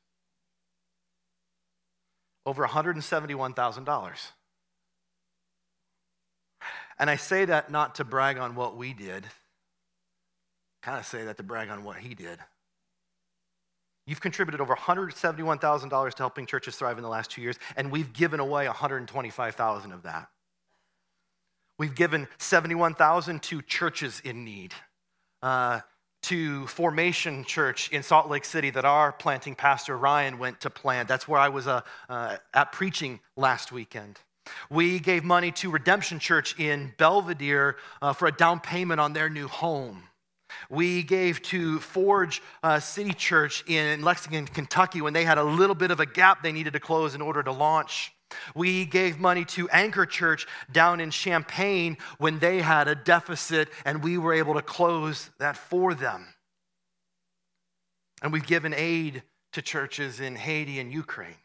Over 2.45 2.67
$171,000. 2.67 4.31
And 6.97 7.09
I 7.09 7.15
say 7.15 7.45
that 7.45 7.71
not 7.71 7.95
to 7.95 8.03
brag 8.03 8.37
on 8.37 8.55
what 8.55 8.77
we 8.77 8.93
did, 8.93 9.25
kind 10.81 10.97
of 10.99 11.05
say 11.05 11.25
that 11.25 11.37
to 11.37 11.43
brag 11.43 11.69
on 11.69 11.83
what 11.83 11.97
he 11.97 12.13
did. 12.13 12.39
You've 14.07 14.21
contributed 14.21 14.61
over 14.61 14.75
$171,000 14.75 16.13
to 16.13 16.17
helping 16.17 16.45
churches 16.45 16.75
thrive 16.75 16.97
in 16.97 17.03
the 17.03 17.09
last 17.09 17.31
two 17.31 17.41
years, 17.41 17.57
and 17.75 17.91
we've 17.91 18.13
given 18.13 18.39
away 18.39 18.67
125,000 18.67 19.91
of 19.91 20.03
that. 20.03 20.29
We've 21.77 21.95
given 21.95 22.27
71,000 22.37 23.41
to 23.43 23.61
churches 23.61 24.21
in 24.23 24.45
need, 24.45 24.73
uh, 25.41 25.81
to 26.25 26.65
Formation 26.65 27.43
Church 27.43 27.89
in 27.89 28.01
Salt 28.01 28.29
Lake 28.29 28.45
City 28.45 28.71
that 28.71 28.83
our 28.83 29.11
planting 29.11 29.53
pastor 29.53 29.95
Ryan 29.95 30.39
went 30.39 30.61
to 30.61 30.71
plant. 30.71 31.07
That's 31.07 31.27
where 31.27 31.39
I 31.39 31.49
was 31.49 31.67
uh, 31.67 31.81
uh, 32.09 32.37
at 32.51 32.71
preaching 32.71 33.19
last 33.35 33.71
weekend. 33.71 34.19
We 34.69 34.99
gave 34.99 35.23
money 35.23 35.51
to 35.53 35.71
Redemption 35.71 36.19
Church 36.19 36.59
in 36.59 36.93
Belvidere 36.97 37.75
uh, 38.01 38.13
for 38.13 38.27
a 38.27 38.31
down 38.31 38.59
payment 38.59 38.99
on 38.99 39.13
their 39.13 39.29
new 39.29 39.47
home. 39.47 40.03
We 40.69 41.03
gave 41.03 41.41
to 41.43 41.79
Forge 41.79 42.41
uh, 42.63 42.79
City 42.79 43.13
Church 43.13 43.63
in 43.67 44.01
Lexington, 44.01 44.47
Kentucky, 44.47 45.01
when 45.01 45.13
they 45.13 45.25
had 45.25 45.37
a 45.37 45.43
little 45.43 45.75
bit 45.75 45.91
of 45.91 45.99
a 45.99 46.05
gap 46.05 46.43
they 46.43 46.51
needed 46.51 46.73
to 46.73 46.79
close 46.79 47.15
in 47.15 47.21
order 47.21 47.43
to 47.43 47.51
launch. 47.51 48.11
We 48.53 48.85
gave 48.85 49.19
money 49.19 49.45
to 49.45 49.69
Anchor 49.69 50.05
Church 50.05 50.47
down 50.71 50.99
in 50.99 51.11
Champaign 51.11 51.97
when 52.17 52.39
they 52.39 52.61
had 52.61 52.87
a 52.87 52.95
deficit, 52.95 53.69
and 53.85 54.03
we 54.03 54.17
were 54.17 54.33
able 54.33 54.55
to 54.55 54.61
close 54.61 55.29
that 55.39 55.57
for 55.57 55.93
them. 55.93 56.27
And 58.21 58.33
we've 58.33 58.45
given 58.45 58.73
aid 58.73 59.23
to 59.53 59.61
churches 59.61 60.19
in 60.19 60.35
Haiti 60.35 60.79
and 60.79 60.91
Ukraine. 60.91 61.35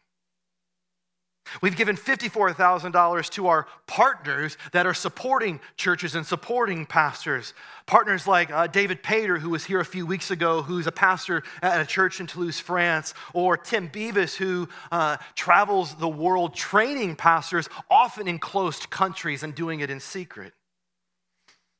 We've 1.61 1.75
given 1.75 1.97
$54,000 1.97 3.29
to 3.31 3.47
our 3.47 3.67
partners 3.85 4.57
that 4.71 4.85
are 4.85 4.93
supporting 4.93 5.59
churches 5.75 6.15
and 6.15 6.25
supporting 6.25 6.85
pastors. 6.85 7.53
Partners 7.87 8.25
like 8.25 8.51
uh, 8.51 8.67
David 8.67 9.03
Pater, 9.03 9.37
who 9.37 9.49
was 9.49 9.65
here 9.65 9.79
a 9.79 9.85
few 9.85 10.05
weeks 10.05 10.31
ago, 10.31 10.61
who's 10.61 10.87
a 10.87 10.91
pastor 10.91 11.43
at 11.61 11.81
a 11.81 11.85
church 11.85 12.19
in 12.19 12.27
Toulouse, 12.27 12.59
France, 12.59 13.13
or 13.33 13.57
Tim 13.57 13.89
Beavis, 13.89 14.35
who 14.35 14.69
uh, 14.91 15.17
travels 15.35 15.95
the 15.95 16.07
world 16.07 16.55
training 16.55 17.15
pastors, 17.15 17.67
often 17.89 18.27
in 18.27 18.39
closed 18.39 18.89
countries 18.89 19.43
and 19.43 19.53
doing 19.53 19.81
it 19.81 19.89
in 19.89 19.99
secret. 19.99 20.53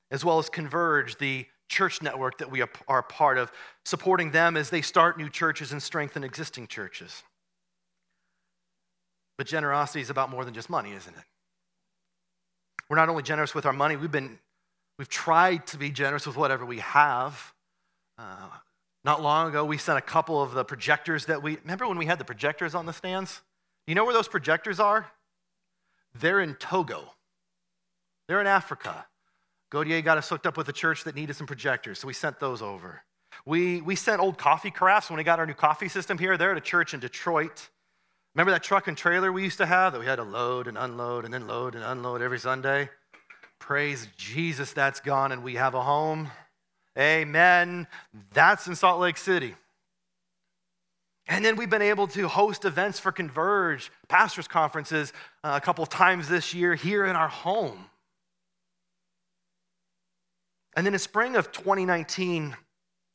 As 0.10 0.26
well 0.26 0.39
as 0.39 0.50
Converge, 0.50 1.17
the 1.17 1.45
church 1.69 2.02
network 2.02 2.39
that 2.39 2.52
we 2.52 2.62
are 2.88 3.04
part 3.04 3.38
of, 3.38 3.50
supporting 3.86 4.32
them 4.32 4.58
as 4.58 4.69
they 4.69 4.82
start 4.82 5.17
new 5.17 5.30
churches 5.30 5.71
and 5.71 5.82
strengthen 5.82 6.26
existing 6.26 6.67
churches. 6.67 7.24
But 9.42 9.48
generosity 9.48 10.02
is 10.02 10.12
about 10.12 10.30
more 10.30 10.46
than 10.46 10.54
just 10.54 10.70
money, 10.70 10.92
isn't 10.92 11.18
it? 11.18 11.24
We're 12.88 12.96
not 12.96 13.10
only 13.10 13.24
generous 13.24 13.56
with 13.56 13.66
our 13.66 13.74
money, 13.74 13.96
we've 13.96 14.12
been 14.12 14.38
we've 15.00 15.10
tried 15.10 15.66
to 15.66 15.80
be 15.80 15.90
generous 15.90 16.28
with 16.28 16.38
whatever 16.38 16.64
we 16.64 16.78
have. 16.78 17.52
Uh, 18.20 18.50
not 19.04 19.24
long 19.24 19.50
ago, 19.50 19.66
we 19.66 19.80
sent 19.80 19.98
a 19.98 20.02
couple 20.02 20.44
of 20.44 20.54
the 20.54 20.64
projectors 20.64 21.26
that 21.26 21.42
we 21.42 21.58
remember 21.64 21.88
when 21.88 21.98
we 21.98 22.06
had 22.06 22.20
the 22.20 22.24
projectors 22.24 22.76
on 22.76 22.86
the 22.86 22.94
stands? 22.94 23.42
You 23.88 23.96
know 23.96 24.06
where 24.06 24.14
those 24.14 24.28
projectors 24.28 24.80
are? 24.80 25.08
They're 26.14 26.40
in 26.40 26.54
Togo. 26.54 27.12
They're 28.28 28.42
in 28.42 28.46
Africa. 28.46 29.08
Godier 29.72 30.04
got 30.04 30.20
us 30.20 30.30
hooked 30.30 30.46
up 30.46 30.56
with 30.56 30.70
a 30.70 30.74
church 30.74 31.04
that 31.06 31.16
needed 31.16 31.36
some 31.36 31.48
projectors, 31.48 31.98
so 31.98 32.06
we 32.06 32.14
sent 32.14 32.40
those 32.40 32.62
over. 32.62 33.02
We, 33.44 33.82
we 33.82 33.96
sent 33.96 34.22
old 34.22 34.38
coffee 34.38 34.70
carafes 34.70 35.10
when 35.10 35.18
we 35.18 35.24
got 35.24 35.40
our 35.40 35.48
new 35.48 35.56
coffee 35.56 35.90
system 35.90 36.20
here. 36.20 36.38
They're 36.38 36.52
at 36.52 36.58
a 36.58 36.62
church 36.62 36.94
in 36.94 37.00
Detroit. 37.00 37.72
Remember 38.36 38.52
that 38.52 38.63
truck 38.63 38.88
and 38.88 38.98
trailer 38.98 39.32
we 39.32 39.44
used 39.44 39.58
to 39.58 39.65
have 39.65 39.94
that 39.94 40.00
we 40.00 40.06
had 40.06 40.15
to 40.15 40.24
load 40.24 40.67
and 40.67 40.78
unload 40.78 41.26
and 41.26 41.34
then 41.34 41.48
load 41.48 41.76
and 41.76 41.84
unload 41.84 42.22
every 42.22 42.39
Sunday? 42.39 42.89
Praise 43.60 44.08
Jesus, 44.17 44.72
that's 44.74 45.00
gone 45.00 45.32
and 45.32 45.44
we 45.44 45.56
have 45.56 45.74
a 45.74 45.82
home. 45.82 46.32
Amen. 46.98 47.88
That's 48.34 48.67
in 48.67 48.76
Salt 48.76 49.00
Lake 49.00 49.17
City. 49.17 49.56
And 51.28 51.46
then 51.46 51.56
we've 51.56 51.70
been 51.70 51.82
able 51.82 52.08
to 52.08 52.28
host 52.28 52.65
events 52.65 53.00
for 53.00 53.12
Converge, 53.12 53.91
pastors' 54.10 54.48
conferences, 54.48 55.13
uh, 55.44 55.54
a 55.56 55.62
couple 55.62 55.86
times 55.86 56.28
this 56.28 56.54
year 56.54 56.76
here 56.76 57.06
in 57.06 57.15
our 57.15 57.30
home. 57.30 57.86
And 60.76 60.86
then 60.86 60.94
in 60.94 61.00
spring 61.00 61.36
of 61.36 61.52
2019, 61.52 62.56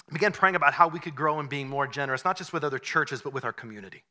I 0.08 0.12
began 0.12 0.32
praying 0.32 0.56
about 0.56 0.72
how 0.72 0.88
we 0.88 1.00
could 1.00 1.14
grow 1.14 1.40
in 1.40 1.46
being 1.46 1.68
more 1.68 1.86
generous, 1.86 2.24
not 2.24 2.36
just 2.36 2.52
with 2.52 2.64
other 2.64 2.78
churches, 2.78 3.22
but 3.22 3.32
with 3.32 3.44
our 3.44 3.52
community. 3.52 4.04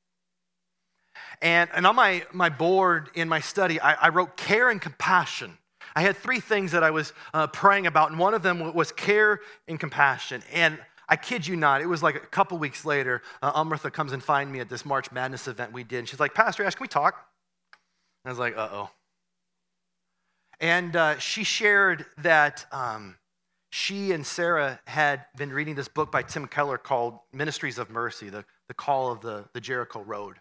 And, 1.42 1.70
and 1.74 1.86
on 1.86 1.96
my, 1.96 2.24
my 2.34 2.50
board 2.50 3.10
in 3.14 3.30
my 3.30 3.40
study, 3.40 3.80
I, 3.80 3.94
I 3.94 4.10
wrote 4.10 4.38
care 4.38 4.70
and 4.70 4.82
compassion. 4.82 5.58
I 5.96 6.02
had 6.02 6.18
three 6.18 6.40
things 6.40 6.72
that 6.72 6.84
I 6.84 6.92
was 6.92 7.14
uh, 7.34 7.48
praying 7.48 7.88
about, 7.88 8.10
and 8.12 8.20
one 8.20 8.34
of 8.34 8.44
them 8.44 8.74
was 8.74 8.92
care 8.92 9.40
and 9.68 9.80
compassion. 9.80 10.44
And 10.52 10.78
I 11.08 11.16
kid 11.16 11.48
you 11.48 11.56
not, 11.56 11.82
it 11.82 11.86
was 11.86 12.02
like 12.02 12.16
a 12.16 12.20
couple 12.20 12.58
weeks 12.58 12.84
later, 12.84 13.22
uh, 13.42 13.64
comes 13.64 14.12
and 14.12 14.24
finds 14.24 14.52
me 14.52 14.60
at 14.60 14.70
this 14.70 14.86
March 14.86 15.12
Madness 15.12 15.48
event 15.48 15.72
we 15.72 15.84
did. 15.84 16.00
And 16.00 16.10
she's 16.10 16.20
like, 16.20 16.34
Pastor 16.34 16.64
Ash, 16.64 16.76
can 16.76 16.84
we 16.84 16.88
talk? 16.88 17.28
And 18.24 18.30
I 18.30 18.32
was 18.32 18.40
like, 18.40 18.58
uh 18.58 18.70
oh. 18.72 18.90
And 20.60 20.96
uh, 20.96 21.20
she 21.20 21.44
shared 21.44 22.06
that 22.18 22.66
um, 22.72 23.18
she 23.70 24.14
and 24.14 24.26
Sarah 24.26 24.80
had 24.86 25.26
been 25.38 25.52
reading 25.52 25.76
this 25.76 25.88
book 25.88 26.12
by 26.12 26.24
Tim 26.24 26.48
Keller 26.48 26.78
called 26.78 27.20
Ministries 27.34 27.78
of 27.78 27.90
Mercy, 27.90 28.30
the, 28.30 28.46
the 28.68 28.74
call 28.74 29.12
of 29.12 29.22
the, 29.22 29.46
the 29.54 29.62
Jericho 29.62 30.02
Road. 30.02 30.38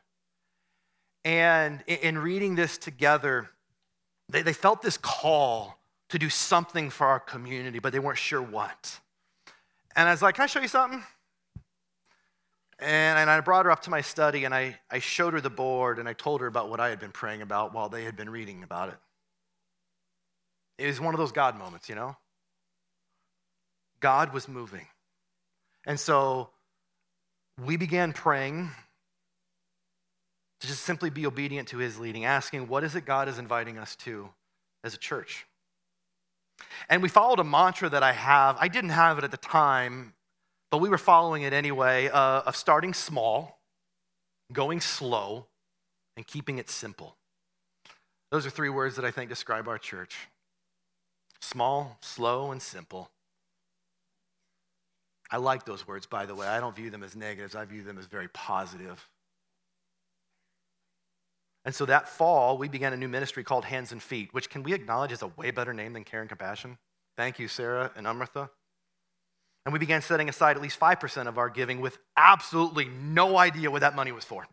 And 1.25 1.83
in 1.87 2.19
reading 2.19 2.55
this 2.55 2.77
together, 2.77 3.51
they, 4.29 4.43
they 4.43 4.53
felt 4.53 4.83
this 4.83 4.99
call 4.99 5.79
to 6.11 6.19
do 6.19 6.29
something 6.29 6.91
for 6.91 7.07
our 7.07 7.21
community, 7.21 7.79
but 7.79 7.93
they 7.93 7.99
weren't 7.99 8.19
sure 8.19 8.43
what. 8.43 9.01
And 9.97 10.09
I 10.09 10.13
was 10.13 10.23
like, 10.23 10.35
Can 10.37 10.45
I 10.45 10.47
show 10.47 10.61
you 10.61 10.69
something? 10.69 11.03
And, 12.79 13.19
and 13.19 13.31
I 13.31 13.41
brought 13.41 13.65
her 13.65 13.71
up 13.71 13.83
to 13.83 13.91
my 13.91 14.01
study 14.01 14.45
and 14.45 14.55
I, 14.55 14.79
I 14.91 14.99
showed 14.99 15.33
her 15.33 15.41
the 15.41 15.49
board 15.49 15.99
and 15.99 16.09
I 16.09 16.13
told 16.13 16.41
her 16.41 16.47
about 16.47 16.69
what 16.69 16.81
I 16.81 16.89
had 16.89 16.99
been 16.99 17.13
praying 17.13 17.41
about 17.41 17.73
while 17.73 17.89
they 17.89 18.05
had 18.05 18.17
been 18.17 18.29
reading 18.29 18.63
about 18.63 18.89
it. 18.89 18.97
It 20.79 20.89
was 20.89 21.01
one 21.01 21.15
of 21.15 21.19
those 21.19 21.31
God 21.33 21.57
moments, 21.57 21.89
you 21.89 21.95
know? 21.95 22.17
God 24.01 24.35
was 24.35 24.49
moving. 24.49 24.87
And 25.87 25.99
so 26.01 26.51
we 27.65 27.77
began 27.77 28.13
praying 28.13 28.71
to 30.65 30.69
just 30.69 30.85
simply 30.85 31.11
be 31.11 31.27
obedient 31.27 31.69
to 31.69 31.77
his 31.77 31.99
leading, 31.99 32.25
asking, 32.25 32.69
What 32.69 32.85
is 32.85 32.95
it 32.95 33.05
God 33.05 33.29
is 33.29 33.39
inviting 33.39 33.77
us 33.77 33.95
to 33.97 34.31
as 34.83 34.95
a 34.95 34.97
church? 34.97 35.47
And 36.89 37.03
we 37.03 37.11
followed 37.11 37.39
a 37.39 37.45
mantra 37.45 37.91
that 37.91 38.03
I 38.03 38.13
have. 38.13 38.57
I 38.59 38.69
didn't 38.69 38.91
have 38.91 39.19
it 39.19 39.25
at 39.25 39.31
the 39.31 39.37
time, 39.37 40.15
but 40.71 40.79
we 40.79 40.89
were 40.89 40.97
following 40.97 41.43
it 41.43 41.53
anyway 41.53 42.09
uh, 42.09 42.43
of 42.47 42.57
starting 42.57 42.95
small, 42.95 43.61
going 44.55 44.81
slow, 44.81 45.47
and 46.17 46.27
keeping 46.27 46.57
it 46.57 46.71
simple. 46.71 47.17
Those 48.31 48.47
are 48.47 48.51
three 48.51 48.71
words 48.71 48.97
that 48.97 49.05
I 49.05 49.11
think 49.11 49.29
describe 49.29 49.69
our 49.69 49.79
church 49.79 50.17
small, 51.43 51.99
slow, 52.01 52.53
and 52.53 52.63
simple. 52.63 53.11
I 55.31 55.37
like 55.37 55.67
those 55.67 55.87
words, 55.87 56.07
by 56.07 56.25
the 56.25 56.35
way. 56.35 56.47
I 56.47 56.59
don't 56.59 56.75
view 56.75 56.89
them 56.89 57.03
as 57.03 57.15
negatives, 57.15 57.55
I 57.55 57.67
view 57.67 57.83
them 57.83 57.99
as 57.99 58.07
very 58.07 58.29
positive. 58.29 59.07
And 61.65 61.75
so 61.75 61.87
that 61.87 62.09
fall, 62.09 62.59
we 62.59 62.69
began 62.69 62.93
a 62.93 62.97
new 62.97 63.09
ministry 63.09 63.43
called 63.43 63.65
Hands 63.65 63.91
and 63.91 64.03
Feet, 64.03 64.33
which 64.33 64.51
can 64.51 64.63
we 64.63 64.75
acknowledge 64.75 65.13
is 65.13 65.23
a 65.23 65.29
way 65.29 65.51
better 65.51 65.73
name 65.73 65.95
than 65.95 66.05
Care 66.05 66.21
and 66.21 66.29
Compassion? 66.29 66.79
Thank 67.17 67.39
you, 67.39 67.49
Sarah 67.49 67.91
and 67.97 68.07
Amrita. 68.07 68.51
And 69.65 69.73
we 69.73 69.79
began 69.79 70.03
setting 70.03 70.29
aside 70.29 70.57
at 70.57 70.63
least 70.63 70.79
5% 70.79 71.27
of 71.27 71.39
our 71.39 71.49
giving 71.49 71.81
with 71.81 71.99
absolutely 72.17 72.87
no 72.87 73.39
idea 73.39 73.71
what 73.71 73.81
that 73.81 73.97
money 73.97 74.13
was 74.13 74.25
for. 74.25 74.47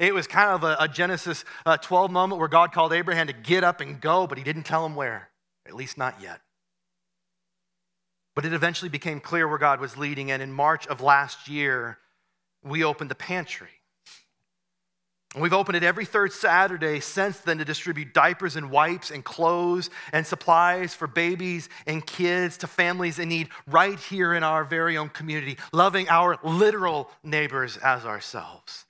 It 0.00 0.14
was 0.14 0.26
kind 0.26 0.50
of 0.50 0.64
a, 0.64 0.76
a 0.80 0.88
Genesis 0.88 1.44
uh, 1.66 1.76
12 1.76 2.10
moment 2.10 2.38
where 2.38 2.48
God 2.48 2.72
called 2.72 2.92
Abraham 2.92 3.26
to 3.26 3.32
get 3.32 3.62
up 3.62 3.80
and 3.80 4.00
go, 4.00 4.26
but 4.26 4.38
he 4.38 4.44
didn't 4.44 4.64
tell 4.64 4.86
him 4.86 4.94
where, 4.94 5.30
at 5.66 5.74
least 5.74 5.98
not 5.98 6.20
yet. 6.20 6.40
But 8.34 8.44
it 8.44 8.52
eventually 8.52 8.88
became 8.88 9.20
clear 9.20 9.48
where 9.48 9.58
God 9.58 9.80
was 9.80 9.96
leading, 9.96 10.30
and 10.30 10.42
in 10.42 10.52
March 10.52 10.86
of 10.86 11.00
last 11.00 11.48
year, 11.48 11.98
we 12.62 12.84
opened 12.84 13.10
the 13.10 13.16
pantry. 13.16 13.77
We've 15.36 15.52
opened 15.52 15.76
it 15.76 15.82
every 15.82 16.06
third 16.06 16.32
Saturday 16.32 17.00
since 17.00 17.38
then 17.40 17.58
to 17.58 17.64
distribute 17.64 18.14
diapers 18.14 18.56
and 18.56 18.70
wipes 18.70 19.10
and 19.10 19.22
clothes 19.22 19.90
and 20.12 20.26
supplies 20.26 20.94
for 20.94 21.06
babies 21.06 21.68
and 21.86 22.04
kids 22.06 22.56
to 22.58 22.66
families 22.66 23.18
in 23.18 23.28
need 23.28 23.50
right 23.66 23.98
here 23.98 24.32
in 24.32 24.42
our 24.42 24.64
very 24.64 24.96
own 24.96 25.10
community, 25.10 25.58
loving 25.70 26.08
our 26.08 26.38
literal 26.42 27.10
neighbors 27.22 27.76
as 27.76 28.06
ourselves. 28.06 28.86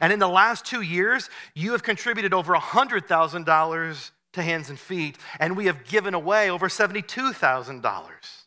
And 0.00 0.12
in 0.12 0.18
the 0.18 0.28
last 0.28 0.66
two 0.66 0.82
years, 0.82 1.30
you 1.54 1.72
have 1.72 1.82
contributed 1.82 2.34
over 2.34 2.54
$100,000 2.54 4.10
to 4.34 4.42
Hands 4.42 4.68
and 4.68 4.78
Feet, 4.78 5.16
and 5.40 5.56
we 5.56 5.66
have 5.66 5.86
given 5.86 6.12
away 6.12 6.50
over 6.50 6.68
$72,000. 6.68 8.37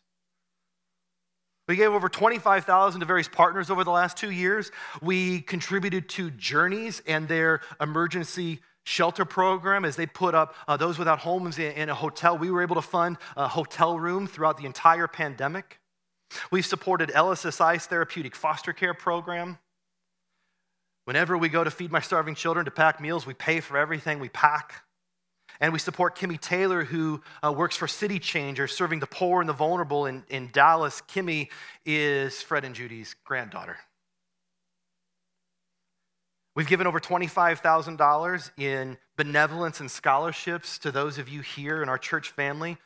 We 1.72 1.76
gave 1.76 1.92
over 1.94 2.10
25,000 2.10 3.00
to 3.00 3.06
various 3.06 3.28
partners 3.28 3.70
over 3.70 3.82
the 3.82 3.90
last 3.90 4.18
2 4.18 4.30
years. 4.30 4.70
We 5.00 5.40
contributed 5.40 6.06
to 6.10 6.30
Journeys 6.30 7.00
and 7.06 7.26
their 7.26 7.62
emergency 7.80 8.60
shelter 8.84 9.24
program 9.24 9.86
as 9.86 9.96
they 9.96 10.04
put 10.04 10.34
up 10.34 10.54
uh, 10.68 10.76
those 10.76 10.98
without 10.98 11.20
homes 11.20 11.58
in, 11.58 11.72
in 11.72 11.88
a 11.88 11.94
hotel. 11.94 12.36
We 12.36 12.50
were 12.50 12.60
able 12.60 12.74
to 12.74 12.82
fund 12.82 13.16
a 13.38 13.48
hotel 13.48 13.98
room 13.98 14.26
throughout 14.26 14.58
the 14.58 14.66
entire 14.66 15.08
pandemic. 15.08 15.80
We've 16.50 16.66
supported 16.66 17.08
LSSI's 17.08 17.86
therapeutic 17.86 18.36
foster 18.36 18.74
care 18.74 18.92
program. 18.92 19.56
Whenever 21.06 21.38
we 21.38 21.48
go 21.48 21.64
to 21.64 21.70
feed 21.70 21.90
my 21.90 22.00
starving 22.00 22.34
children 22.34 22.66
to 22.66 22.70
pack 22.70 23.00
meals, 23.00 23.24
we 23.24 23.32
pay 23.32 23.60
for 23.60 23.78
everything 23.78 24.18
we 24.18 24.28
pack. 24.28 24.82
And 25.62 25.72
we 25.72 25.78
support 25.78 26.18
Kimmy 26.18 26.40
Taylor, 26.40 26.82
who 26.82 27.22
uh, 27.40 27.52
works 27.52 27.76
for 27.76 27.86
City 27.86 28.18
Changer, 28.18 28.66
serving 28.66 28.98
the 28.98 29.06
poor 29.06 29.40
and 29.40 29.48
the 29.48 29.52
vulnerable 29.52 30.06
in, 30.06 30.24
in 30.28 30.50
Dallas. 30.52 31.00
Kimmy 31.02 31.50
is 31.86 32.42
Fred 32.42 32.64
and 32.64 32.74
Judy's 32.74 33.14
granddaughter. 33.24 33.76
We've 36.56 36.66
given 36.66 36.88
over 36.88 36.98
$25,000 36.98 38.50
in 38.58 38.98
benevolence 39.16 39.78
and 39.78 39.88
scholarships 39.88 40.78
to 40.78 40.90
those 40.90 41.18
of 41.18 41.28
you 41.28 41.42
here 41.42 41.80
in 41.80 41.88
our 41.88 41.96
church 41.96 42.30
family, 42.30 42.76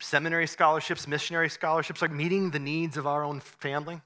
seminary 0.00 0.48
scholarships, 0.48 1.06
missionary 1.06 1.48
scholarships, 1.48 2.02
like 2.02 2.10
meeting 2.10 2.50
the 2.50 2.58
needs 2.58 2.96
of 2.96 3.06
our 3.06 3.22
own 3.22 3.38
family. 3.38 4.00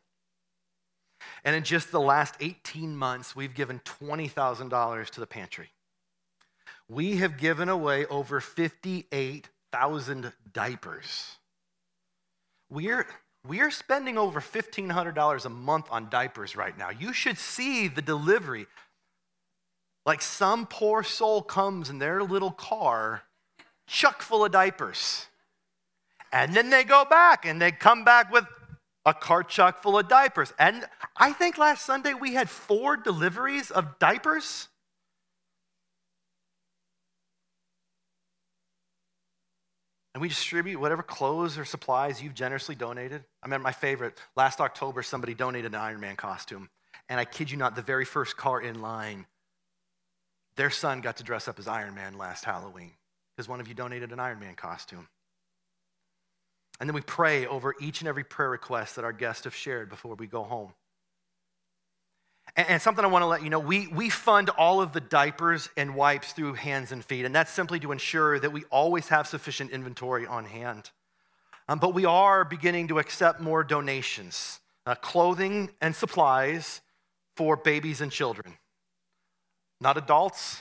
And 1.44 1.56
in 1.56 1.64
just 1.64 1.90
the 1.90 2.00
last 2.00 2.34
18 2.40 2.94
months, 2.94 3.34
we've 3.34 3.54
given 3.54 3.80
$20,000 3.86 5.10
to 5.10 5.20
the 5.20 5.26
pantry 5.26 5.70
we 6.88 7.16
have 7.16 7.36
given 7.36 7.68
away 7.68 8.06
over 8.06 8.40
58,000 8.40 10.32
diapers. 10.52 11.36
We're, 12.70 13.06
we're 13.46 13.70
spending 13.70 14.16
over 14.18 14.40
$1,500 14.40 15.44
a 15.44 15.48
month 15.48 15.86
on 15.90 16.08
diapers 16.08 16.56
right 16.56 16.76
now. 16.76 16.90
You 16.90 17.12
should 17.12 17.38
see 17.38 17.88
the 17.88 18.02
delivery. 18.02 18.66
Like 20.06 20.22
some 20.22 20.66
poor 20.66 21.02
soul 21.02 21.42
comes 21.42 21.90
in 21.90 21.98
their 21.98 22.22
little 22.22 22.50
car, 22.50 23.24
chuck 23.86 24.22
full 24.22 24.44
of 24.44 24.52
diapers. 24.52 25.26
And 26.32 26.54
then 26.54 26.70
they 26.70 26.84
go 26.84 27.04
back 27.04 27.44
and 27.44 27.60
they 27.60 27.72
come 27.72 28.04
back 28.04 28.32
with 28.32 28.46
a 29.04 29.14
car 29.14 29.42
chuck 29.42 29.82
full 29.82 29.98
of 29.98 30.08
diapers. 30.08 30.52
And 30.58 30.84
I 31.16 31.32
think 31.32 31.58
last 31.58 31.84
Sunday 31.84 32.14
we 32.14 32.34
had 32.34 32.48
four 32.48 32.96
deliveries 32.96 33.70
of 33.70 33.98
diapers. 33.98 34.68
And 40.18 40.22
we 40.22 40.30
distribute 40.30 40.80
whatever 40.80 41.04
clothes 41.04 41.58
or 41.58 41.64
supplies 41.64 42.20
you've 42.20 42.34
generously 42.34 42.74
donated. 42.74 43.22
I 43.40 43.46
remember 43.46 43.62
my 43.62 43.70
favorite, 43.70 44.18
last 44.34 44.60
October, 44.60 45.04
somebody 45.04 45.32
donated 45.32 45.74
an 45.74 45.80
Iron 45.80 46.00
Man 46.00 46.16
costume. 46.16 46.70
And 47.08 47.20
I 47.20 47.24
kid 47.24 47.52
you 47.52 47.56
not, 47.56 47.76
the 47.76 47.82
very 47.82 48.04
first 48.04 48.36
car 48.36 48.60
in 48.60 48.82
line, 48.82 49.26
their 50.56 50.70
son 50.70 51.02
got 51.02 51.18
to 51.18 51.22
dress 51.22 51.46
up 51.46 51.60
as 51.60 51.68
Iron 51.68 51.94
Man 51.94 52.18
last 52.18 52.44
Halloween 52.44 52.90
because 53.36 53.48
one 53.48 53.60
of 53.60 53.68
you 53.68 53.74
donated 53.74 54.10
an 54.10 54.18
Iron 54.18 54.40
Man 54.40 54.56
costume. 54.56 55.06
And 56.80 56.90
then 56.90 56.96
we 56.96 57.00
pray 57.02 57.46
over 57.46 57.76
each 57.80 58.00
and 58.00 58.08
every 58.08 58.24
prayer 58.24 58.50
request 58.50 58.96
that 58.96 59.04
our 59.04 59.12
guests 59.12 59.44
have 59.44 59.54
shared 59.54 59.88
before 59.88 60.16
we 60.16 60.26
go 60.26 60.42
home. 60.42 60.72
And, 62.58 62.82
something 62.82 63.04
I 63.04 63.08
want 63.08 63.22
to 63.22 63.26
let 63.26 63.44
you 63.44 63.50
know 63.50 63.60
we, 63.60 63.86
we 63.86 64.10
fund 64.10 64.50
all 64.50 64.80
of 64.80 64.92
the 64.92 65.00
diapers 65.00 65.70
and 65.76 65.94
wipes 65.94 66.32
through 66.32 66.54
hands 66.54 66.90
and 66.90 67.04
feet, 67.04 67.24
and 67.24 67.32
that's 67.32 67.52
simply 67.52 67.78
to 67.78 67.92
ensure 67.92 68.40
that 68.40 68.50
we 68.50 68.64
always 68.64 69.08
have 69.08 69.28
sufficient 69.28 69.70
inventory 69.70 70.26
on 70.26 70.44
hand. 70.44 70.90
Um, 71.68 71.78
but 71.78 71.94
we 71.94 72.04
are 72.04 72.44
beginning 72.44 72.88
to 72.88 72.98
accept 72.98 73.40
more 73.40 73.62
donations, 73.62 74.58
uh, 74.86 74.96
clothing 74.96 75.70
and 75.80 75.94
supplies 75.94 76.80
for 77.36 77.56
babies 77.56 78.00
and 78.00 78.10
children. 78.10 78.58
Not 79.80 79.96
adults, 79.96 80.60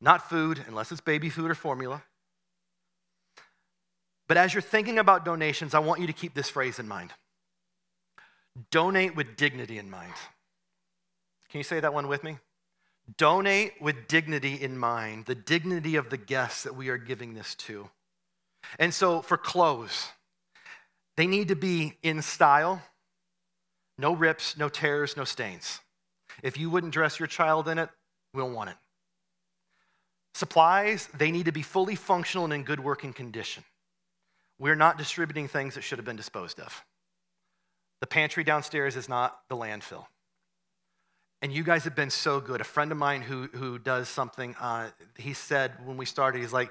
not 0.00 0.28
food, 0.28 0.64
unless 0.66 0.90
it's 0.90 1.00
baby 1.00 1.30
food 1.30 1.48
or 1.48 1.54
formula. 1.54 2.02
But 4.26 4.36
as 4.36 4.52
you're 4.52 4.62
thinking 4.62 4.98
about 4.98 5.24
donations, 5.24 5.74
I 5.74 5.78
want 5.78 6.00
you 6.00 6.08
to 6.08 6.12
keep 6.12 6.34
this 6.34 6.50
phrase 6.50 6.80
in 6.80 6.88
mind 6.88 7.12
donate 8.72 9.14
with 9.14 9.36
dignity 9.36 9.78
in 9.78 9.88
mind. 9.88 10.12
Can 11.50 11.58
you 11.58 11.64
say 11.64 11.80
that 11.80 11.92
one 11.92 12.08
with 12.08 12.22
me? 12.22 12.38
Donate 13.16 13.72
with 13.80 14.06
dignity 14.06 14.54
in 14.54 14.78
mind, 14.78 15.26
the 15.26 15.34
dignity 15.34 15.96
of 15.96 16.10
the 16.10 16.16
guests 16.16 16.62
that 16.62 16.76
we 16.76 16.88
are 16.88 16.98
giving 16.98 17.34
this 17.34 17.54
to. 17.56 17.88
And 18.78 18.94
so 18.94 19.20
for 19.20 19.36
clothes, 19.36 20.08
they 21.16 21.26
need 21.26 21.48
to 21.48 21.56
be 21.56 21.96
in 22.02 22.22
style, 22.22 22.82
no 23.98 24.14
rips, 24.14 24.56
no 24.56 24.68
tears, 24.68 25.16
no 25.16 25.24
stains. 25.24 25.80
If 26.42 26.56
you 26.56 26.70
wouldn't 26.70 26.92
dress 26.92 27.18
your 27.18 27.26
child 27.26 27.68
in 27.68 27.78
it, 27.78 27.90
we 28.32 28.40
don't 28.40 28.54
want 28.54 28.70
it. 28.70 28.76
Supplies, 30.34 31.08
they 31.18 31.32
need 31.32 31.46
to 31.46 31.52
be 31.52 31.62
fully 31.62 31.96
functional 31.96 32.44
and 32.44 32.54
in 32.54 32.62
good 32.62 32.80
working 32.80 33.12
condition. 33.12 33.64
We're 34.58 34.76
not 34.76 34.98
distributing 34.98 35.48
things 35.48 35.74
that 35.74 35.82
should 35.82 35.98
have 35.98 36.04
been 36.04 36.16
disposed 36.16 36.60
of. 36.60 36.84
The 38.00 38.06
pantry 38.06 38.44
downstairs 38.44 38.94
is 38.94 39.08
not 39.08 39.40
the 39.48 39.56
landfill. 39.56 40.06
And 41.42 41.52
you 41.52 41.62
guys 41.62 41.84
have 41.84 41.94
been 41.94 42.10
so 42.10 42.40
good. 42.40 42.60
A 42.60 42.64
friend 42.64 42.92
of 42.92 42.98
mine 42.98 43.22
who, 43.22 43.48
who 43.54 43.78
does 43.78 44.08
something, 44.08 44.54
uh, 44.60 44.90
he 45.16 45.32
said 45.32 45.72
when 45.86 45.96
we 45.96 46.04
started, 46.04 46.40
he's 46.40 46.52
like, 46.52 46.70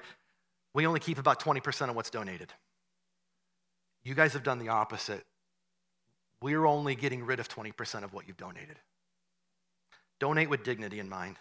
we 0.74 0.86
only 0.86 1.00
keep 1.00 1.18
about 1.18 1.42
20% 1.42 1.88
of 1.88 1.96
what's 1.96 2.10
donated. 2.10 2.52
You 4.04 4.14
guys 4.14 4.32
have 4.34 4.44
done 4.44 4.58
the 4.58 4.68
opposite. 4.68 5.24
We're 6.40 6.64
only 6.64 6.94
getting 6.94 7.24
rid 7.24 7.40
of 7.40 7.48
20% 7.48 8.04
of 8.04 8.12
what 8.12 8.28
you've 8.28 8.36
donated. 8.36 8.78
Donate 10.20 10.48
with 10.48 10.62
dignity 10.62 11.00
in 11.00 11.08
mind. 11.08 11.36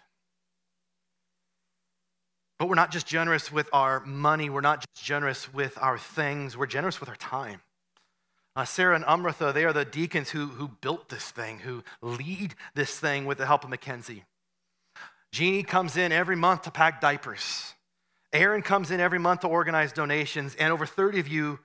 But 2.57 2.67
we're 2.67 2.75
not 2.75 2.91
just 2.91 3.07
generous 3.07 3.51
with 3.51 3.69
our 3.71 4.01
money, 4.01 4.49
we're 4.49 4.59
not 4.59 4.81
just 4.81 5.05
generous 5.05 5.53
with 5.53 5.77
our 5.79 5.97
things, 5.97 6.57
we're 6.57 6.65
generous 6.65 6.99
with 6.99 7.07
our 7.07 7.15
time. 7.15 7.61
Uh, 8.59 8.65
Sarah 8.65 8.93
and 8.93 9.05
Amrita, 9.05 9.53
they 9.53 9.63
are 9.63 9.71
the 9.71 9.85
deacons 9.85 10.31
who, 10.31 10.47
who 10.47 10.67
built 10.67 11.07
this 11.07 11.31
thing, 11.31 11.59
who 11.59 11.81
lead 12.01 12.55
this 12.75 12.99
thing 12.99 13.23
with 13.23 13.37
the 13.37 13.45
help 13.45 13.63
of 13.63 13.69
Mackenzie. 13.69 14.25
Jeannie 15.31 15.63
comes 15.63 15.95
in 15.95 16.11
every 16.11 16.35
month 16.35 16.63
to 16.63 16.71
pack 16.71 16.99
diapers. 16.99 17.73
Aaron 18.33 18.61
comes 18.61 18.91
in 18.91 18.99
every 18.99 19.17
month 19.17 19.41
to 19.41 19.47
organize 19.47 19.93
donations, 19.93 20.57
and 20.59 20.73
over 20.73 20.85
30 20.85 21.21
of 21.21 21.29
you 21.29 21.59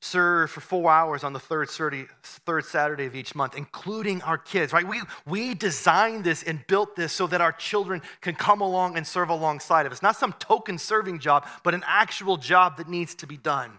serve 0.00 0.48
for 0.48 0.60
four 0.60 0.88
hours 0.88 1.24
on 1.24 1.32
the 1.32 1.40
third, 1.40 1.68
third 1.68 2.64
Saturday 2.64 3.06
of 3.06 3.16
each 3.16 3.34
month, 3.34 3.56
including 3.56 4.22
our 4.22 4.38
kids, 4.38 4.72
right? 4.72 4.86
We, 4.86 5.02
we 5.26 5.52
designed 5.52 6.22
this 6.22 6.44
and 6.44 6.64
built 6.68 6.94
this 6.94 7.12
so 7.12 7.26
that 7.26 7.40
our 7.40 7.50
children 7.50 8.02
can 8.20 8.36
come 8.36 8.60
along 8.60 8.96
and 8.96 9.04
serve 9.04 9.30
alongside 9.30 9.84
of 9.84 9.90
us. 9.90 10.00
Not 10.00 10.14
some 10.14 10.32
token 10.34 10.78
serving 10.78 11.18
job, 11.18 11.44
but 11.64 11.74
an 11.74 11.82
actual 11.88 12.36
job 12.36 12.76
that 12.76 12.88
needs 12.88 13.16
to 13.16 13.26
be 13.26 13.36
done. 13.36 13.78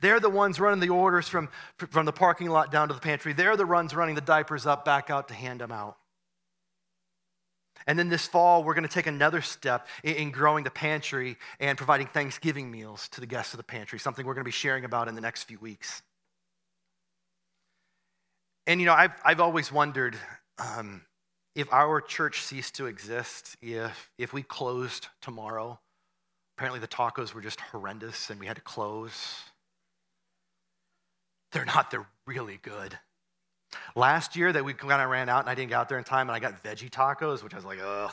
They're 0.00 0.20
the 0.20 0.30
ones 0.30 0.60
running 0.60 0.80
the 0.80 0.90
orders 0.90 1.28
from, 1.28 1.48
from 1.76 2.06
the 2.06 2.12
parking 2.12 2.48
lot 2.48 2.70
down 2.70 2.88
to 2.88 2.94
the 2.94 3.00
pantry. 3.00 3.32
They're 3.32 3.56
the 3.56 3.66
ones 3.66 3.94
running 3.94 4.14
the 4.14 4.20
diapers 4.20 4.66
up, 4.66 4.84
back 4.84 5.10
out 5.10 5.28
to 5.28 5.34
hand 5.34 5.60
them 5.60 5.72
out. 5.72 5.96
And 7.86 7.98
then 7.98 8.08
this 8.08 8.26
fall, 8.26 8.64
we're 8.64 8.74
going 8.74 8.86
to 8.86 8.92
take 8.92 9.06
another 9.06 9.40
step 9.40 9.86
in 10.02 10.30
growing 10.30 10.64
the 10.64 10.70
pantry 10.70 11.36
and 11.58 11.78
providing 11.78 12.06
Thanksgiving 12.08 12.70
meals 12.70 13.08
to 13.10 13.20
the 13.20 13.26
guests 13.26 13.54
of 13.54 13.58
the 13.58 13.64
pantry, 13.64 13.98
something 13.98 14.26
we're 14.26 14.34
going 14.34 14.44
to 14.44 14.48
be 14.48 14.52
sharing 14.52 14.84
about 14.84 15.08
in 15.08 15.14
the 15.14 15.20
next 15.20 15.44
few 15.44 15.58
weeks. 15.58 16.02
And, 18.66 18.80
you 18.80 18.86
know, 18.86 18.92
I've, 18.92 19.12
I've 19.24 19.40
always 19.40 19.72
wondered 19.72 20.16
um, 20.58 21.02
if 21.54 21.72
our 21.72 22.02
church 22.02 22.42
ceased 22.42 22.74
to 22.74 22.86
exist, 22.86 23.56
if, 23.62 24.10
if 24.18 24.34
we 24.34 24.42
closed 24.42 25.06
tomorrow. 25.22 25.80
Apparently, 26.56 26.80
the 26.80 26.88
tacos 26.88 27.32
were 27.32 27.40
just 27.40 27.60
horrendous 27.60 28.28
and 28.28 28.38
we 28.38 28.46
had 28.46 28.56
to 28.56 28.62
close. 28.62 29.36
They're 31.52 31.64
not, 31.64 31.90
they're 31.90 32.06
really 32.26 32.58
good. 32.62 32.98
Last 33.94 34.36
year 34.36 34.52
that 34.52 34.64
we 34.64 34.74
kind 34.74 35.02
of 35.02 35.10
ran 35.10 35.28
out 35.28 35.40
and 35.40 35.50
I 35.50 35.54
didn't 35.54 35.70
get 35.70 35.76
out 35.76 35.88
there 35.88 35.98
in 35.98 36.04
time 36.04 36.28
and 36.28 36.36
I 36.36 36.40
got 36.40 36.62
veggie 36.62 36.90
tacos, 36.90 37.42
which 37.42 37.54
I 37.54 37.56
was 37.56 37.64
like, 37.64 37.80
oh, 37.82 38.10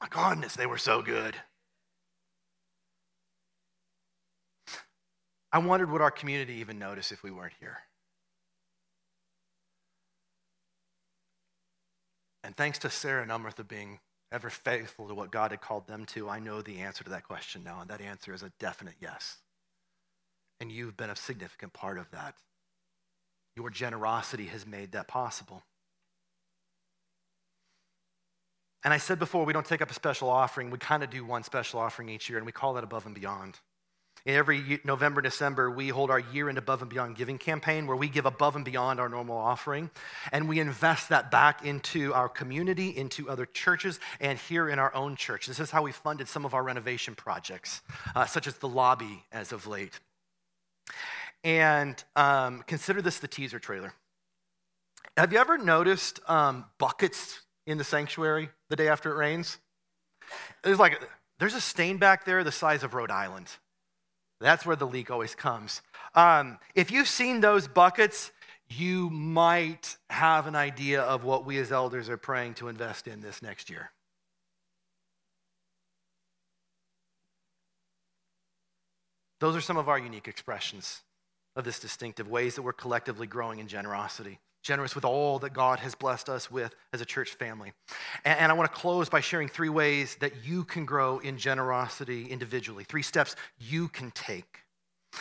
my 0.00 0.08
goodness, 0.08 0.54
they 0.54 0.66
were 0.66 0.78
so 0.78 1.02
good. 1.02 1.34
I 5.50 5.58
wondered 5.58 5.90
would 5.90 6.02
our 6.02 6.10
community 6.10 6.54
even 6.54 6.78
notice 6.78 7.10
if 7.10 7.22
we 7.22 7.30
weren't 7.30 7.54
here. 7.58 7.78
And 12.44 12.56
thanks 12.56 12.78
to 12.80 12.90
Sarah 12.90 13.22
and 13.22 13.30
Umritha 13.30 13.66
being 13.66 13.98
ever 14.30 14.50
faithful 14.50 15.08
to 15.08 15.14
what 15.14 15.32
God 15.32 15.50
had 15.50 15.60
called 15.60 15.86
them 15.86 16.04
to, 16.06 16.28
I 16.28 16.38
know 16.38 16.60
the 16.60 16.80
answer 16.80 17.02
to 17.04 17.10
that 17.10 17.24
question 17.24 17.64
now, 17.64 17.80
and 17.80 17.90
that 17.90 18.00
answer 18.00 18.34
is 18.34 18.42
a 18.42 18.52
definite 18.58 18.94
yes. 19.00 19.38
And 20.60 20.70
you've 20.70 20.96
been 20.96 21.10
a 21.10 21.16
significant 21.16 21.72
part 21.72 21.98
of 21.98 22.10
that. 22.10 22.34
Your 23.58 23.70
generosity 23.70 24.44
has 24.44 24.64
made 24.64 24.92
that 24.92 25.08
possible. 25.08 25.64
And 28.84 28.94
I 28.94 28.98
said 28.98 29.18
before, 29.18 29.44
we 29.44 29.52
don't 29.52 29.66
take 29.66 29.82
up 29.82 29.90
a 29.90 29.94
special 29.94 30.30
offering. 30.30 30.70
We 30.70 30.78
kind 30.78 31.02
of 31.02 31.10
do 31.10 31.24
one 31.24 31.42
special 31.42 31.80
offering 31.80 32.08
each 32.08 32.28
year, 32.28 32.38
and 32.38 32.46
we 32.46 32.52
call 32.52 32.74
that 32.74 32.84
Above 32.84 33.04
and 33.06 33.16
Beyond. 33.16 33.58
Every 34.24 34.78
November, 34.84 35.20
December, 35.22 35.72
we 35.72 35.88
hold 35.88 36.08
our 36.08 36.20
year 36.20 36.48
end 36.48 36.56
Above 36.56 36.82
and 36.82 36.88
Beyond 36.88 37.16
giving 37.16 37.36
campaign 37.36 37.88
where 37.88 37.96
we 37.96 38.08
give 38.08 38.26
above 38.26 38.54
and 38.54 38.64
beyond 38.64 39.00
our 39.00 39.08
normal 39.08 39.36
offering. 39.36 39.90
And 40.30 40.48
we 40.48 40.60
invest 40.60 41.08
that 41.08 41.32
back 41.32 41.64
into 41.64 42.14
our 42.14 42.28
community, 42.28 42.96
into 42.96 43.28
other 43.28 43.44
churches, 43.44 43.98
and 44.20 44.38
here 44.38 44.68
in 44.68 44.78
our 44.78 44.94
own 44.94 45.16
church. 45.16 45.48
This 45.48 45.58
is 45.58 45.72
how 45.72 45.82
we 45.82 45.90
funded 45.90 46.28
some 46.28 46.44
of 46.44 46.54
our 46.54 46.62
renovation 46.62 47.16
projects, 47.16 47.82
uh, 48.14 48.24
such 48.24 48.46
as 48.46 48.58
the 48.58 48.68
lobby 48.68 49.24
as 49.32 49.50
of 49.50 49.66
late. 49.66 49.98
And 51.44 52.02
um, 52.16 52.64
consider 52.66 53.00
this 53.00 53.18
the 53.18 53.28
teaser 53.28 53.58
trailer. 53.58 53.94
Have 55.16 55.32
you 55.32 55.38
ever 55.38 55.58
noticed 55.58 56.20
um, 56.28 56.64
buckets 56.78 57.42
in 57.66 57.78
the 57.78 57.84
sanctuary 57.84 58.50
the 58.68 58.76
day 58.76 58.88
after 58.88 59.10
it 59.12 59.16
rains? 59.16 59.58
There's 60.62 60.78
like, 60.78 61.02
there's 61.38 61.54
a 61.54 61.60
stain 61.60 61.98
back 61.98 62.24
there 62.24 62.44
the 62.44 62.52
size 62.52 62.82
of 62.82 62.94
Rhode 62.94 63.10
Island. 63.10 63.48
That's 64.40 64.64
where 64.64 64.76
the 64.76 64.86
leak 64.86 65.10
always 65.10 65.34
comes. 65.34 65.82
Um, 66.14 66.58
if 66.74 66.90
you've 66.90 67.08
seen 67.08 67.40
those 67.40 67.66
buckets, 67.66 68.30
you 68.68 69.10
might 69.10 69.96
have 70.10 70.46
an 70.46 70.54
idea 70.54 71.02
of 71.02 71.24
what 71.24 71.44
we 71.44 71.58
as 71.58 71.72
elders 71.72 72.08
are 72.08 72.16
praying 72.16 72.54
to 72.54 72.68
invest 72.68 73.08
in 73.08 73.20
this 73.20 73.42
next 73.42 73.70
year. 73.70 73.90
Those 79.40 79.56
are 79.56 79.60
some 79.60 79.76
of 79.76 79.88
our 79.88 79.98
unique 79.98 80.28
expressions 80.28 81.02
of 81.58 81.64
this 81.64 81.78
distinctive 81.78 82.28
ways 82.28 82.54
that 82.54 82.62
we're 82.62 82.72
collectively 82.72 83.26
growing 83.26 83.58
in 83.58 83.68
generosity 83.68 84.38
generous 84.62 84.94
with 84.94 85.04
all 85.04 85.38
that 85.38 85.52
God 85.52 85.78
has 85.78 85.94
blessed 85.94 86.28
us 86.28 86.50
with 86.50 86.74
as 86.92 87.00
a 87.00 87.04
church 87.06 87.30
family. 87.30 87.72
And, 88.24 88.38
and, 88.38 88.52
I 88.52 88.54
want 88.54 88.70
to 88.70 88.78
close 88.78 89.08
by 89.08 89.20
sharing 89.20 89.48
three 89.48 89.68
ways 89.68 90.16
that 90.20 90.44
you 90.44 90.64
can 90.64 90.84
grow 90.84 91.18
in 91.18 91.38
generosity 91.38 92.26
individually, 92.26 92.84
three 92.84 93.02
steps 93.02 93.36
you 93.58 93.88
can 93.88 94.10
take. 94.10 94.64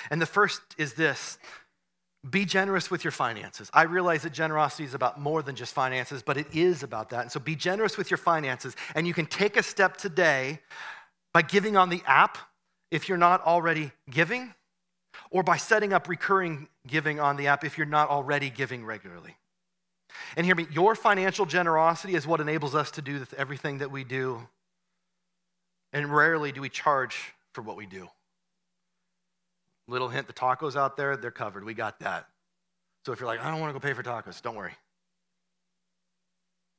And 0.10 0.22
the 0.22 0.26
first 0.26 0.62
is 0.78 0.96
this 0.96 1.38
be 2.30 2.46
generous 2.46 2.92
with 2.92 3.04
your 3.04 3.12
finances. 3.12 3.70
I 3.74 3.84
realize 3.84 4.24
that 4.24 4.34
generosity 4.34 4.84
is 4.84 4.94
about 4.94 5.20
more 5.20 5.42
than 5.42 5.56
just 5.56 5.74
finances, 5.74 6.24
but 6.24 6.36
it 6.36 6.48
is 6.54 6.84
about 6.84 7.12
that. 7.12 7.22
And 7.22 7.32
so 7.32 7.40
be 7.40 7.56
generous 7.56 7.96
with 7.96 8.12
your 8.12 8.18
finances. 8.18 8.76
And 8.96 9.08
you 9.08 9.14
can 9.14 9.28
take 9.28 9.56
a 9.56 9.64
step 9.64 9.96
today 9.96 10.60
by 11.34 11.44
giving 11.44 11.78
on 11.78 11.90
the 11.90 12.02
app 12.06 12.38
if 12.92 13.08
you're 13.08 13.18
not 13.18 13.46
already 13.46 13.92
giving 14.10 14.54
or 15.30 15.44
by 15.44 15.58
setting 15.58 15.94
up 15.94 16.08
recurring 16.08 16.68
giving 16.86 17.20
on 17.20 17.38
the 17.38 17.48
app 17.48 17.64
if 17.64 17.78
you're 17.78 17.88
not 17.88 18.10
already 18.10 18.50
giving 18.50 18.86
regularly. 18.86 19.38
And 20.36 20.46
hear 20.46 20.56
me, 20.56 20.68
your 20.72 20.96
financial 20.96 21.46
generosity 21.46 22.16
is 22.16 22.26
what 22.26 22.40
enables 22.40 22.76
us 22.76 22.92
to 22.92 23.02
do 23.02 23.26
everything 23.38 23.80
that 23.80 23.92
we 23.92 24.04
do. 24.04 24.48
And 25.94 26.14
rarely 26.14 26.52
do 26.52 26.62
we 26.62 26.70
charge 26.70 27.34
for 27.54 27.62
what 27.62 27.78
we 27.78 27.86
do. 27.86 28.08
Little 29.88 30.10
hint 30.10 30.28
the 30.28 30.34
tacos 30.34 30.76
out 30.76 30.98
there, 30.98 31.16
they're 31.16 31.32
covered. 31.32 31.64
We 31.64 31.74
got 31.74 32.00
that. 32.00 32.28
So 33.06 33.14
if 33.14 33.20
you're 33.20 33.28
like, 33.28 33.40
I 33.42 33.50
don't 33.50 33.62
want 33.62 33.74
to 33.74 33.80
go 33.80 33.86
pay 33.86 33.94
for 33.94 34.04
tacos, 34.04 34.42
don't 34.42 34.56
worry. 34.56 34.74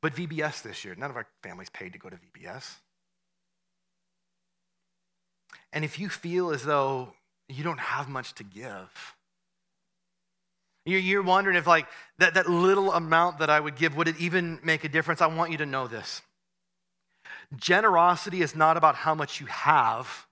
But 0.01 0.15
VBS 0.15 0.63
this 0.63 0.85
year, 0.85 0.95
none 0.95 1.11
of 1.11 1.17
our 1.17 1.27
families 1.43 1.71
paid 1.71 1.95
to 1.95 1.99
go 1.99 2.09
to 2.09 2.17
VBS. 2.17 2.77
And 5.73 5.85
if 5.85 5.99
you 5.99 6.09
feel 6.09 6.51
as 6.51 6.65
though 6.65 7.15
you 7.49 7.65
don't 7.65 7.81
have 7.81 8.09
much 8.09 8.35
to 8.35 8.45
give. 8.45 9.15
You're 10.85 11.23
wondering 11.23 11.57
if, 11.57 11.67
like, 11.67 11.87
that, 12.19 12.35
that 12.35 12.49
little 12.49 12.93
amount 12.93 13.41
that 13.41 13.51
I 13.51 13.61
would 13.61 13.77
give, 13.77 13.97
would 13.97 14.09
it 14.09 14.19
even 14.19 14.59
make 14.63 14.85
a 14.85 14.89
difference? 14.89 15.21
I 15.21 15.27
want 15.27 15.51
you 15.51 15.59
to 15.59 15.67
know 15.67 15.87
this. 15.87 16.23
Generosity 17.57 18.41
is 18.41 18.57
not 18.57 18.77
about 18.77 18.95
how 18.95 19.15
much 19.15 19.41
you 19.41 19.47
have, 19.47 20.27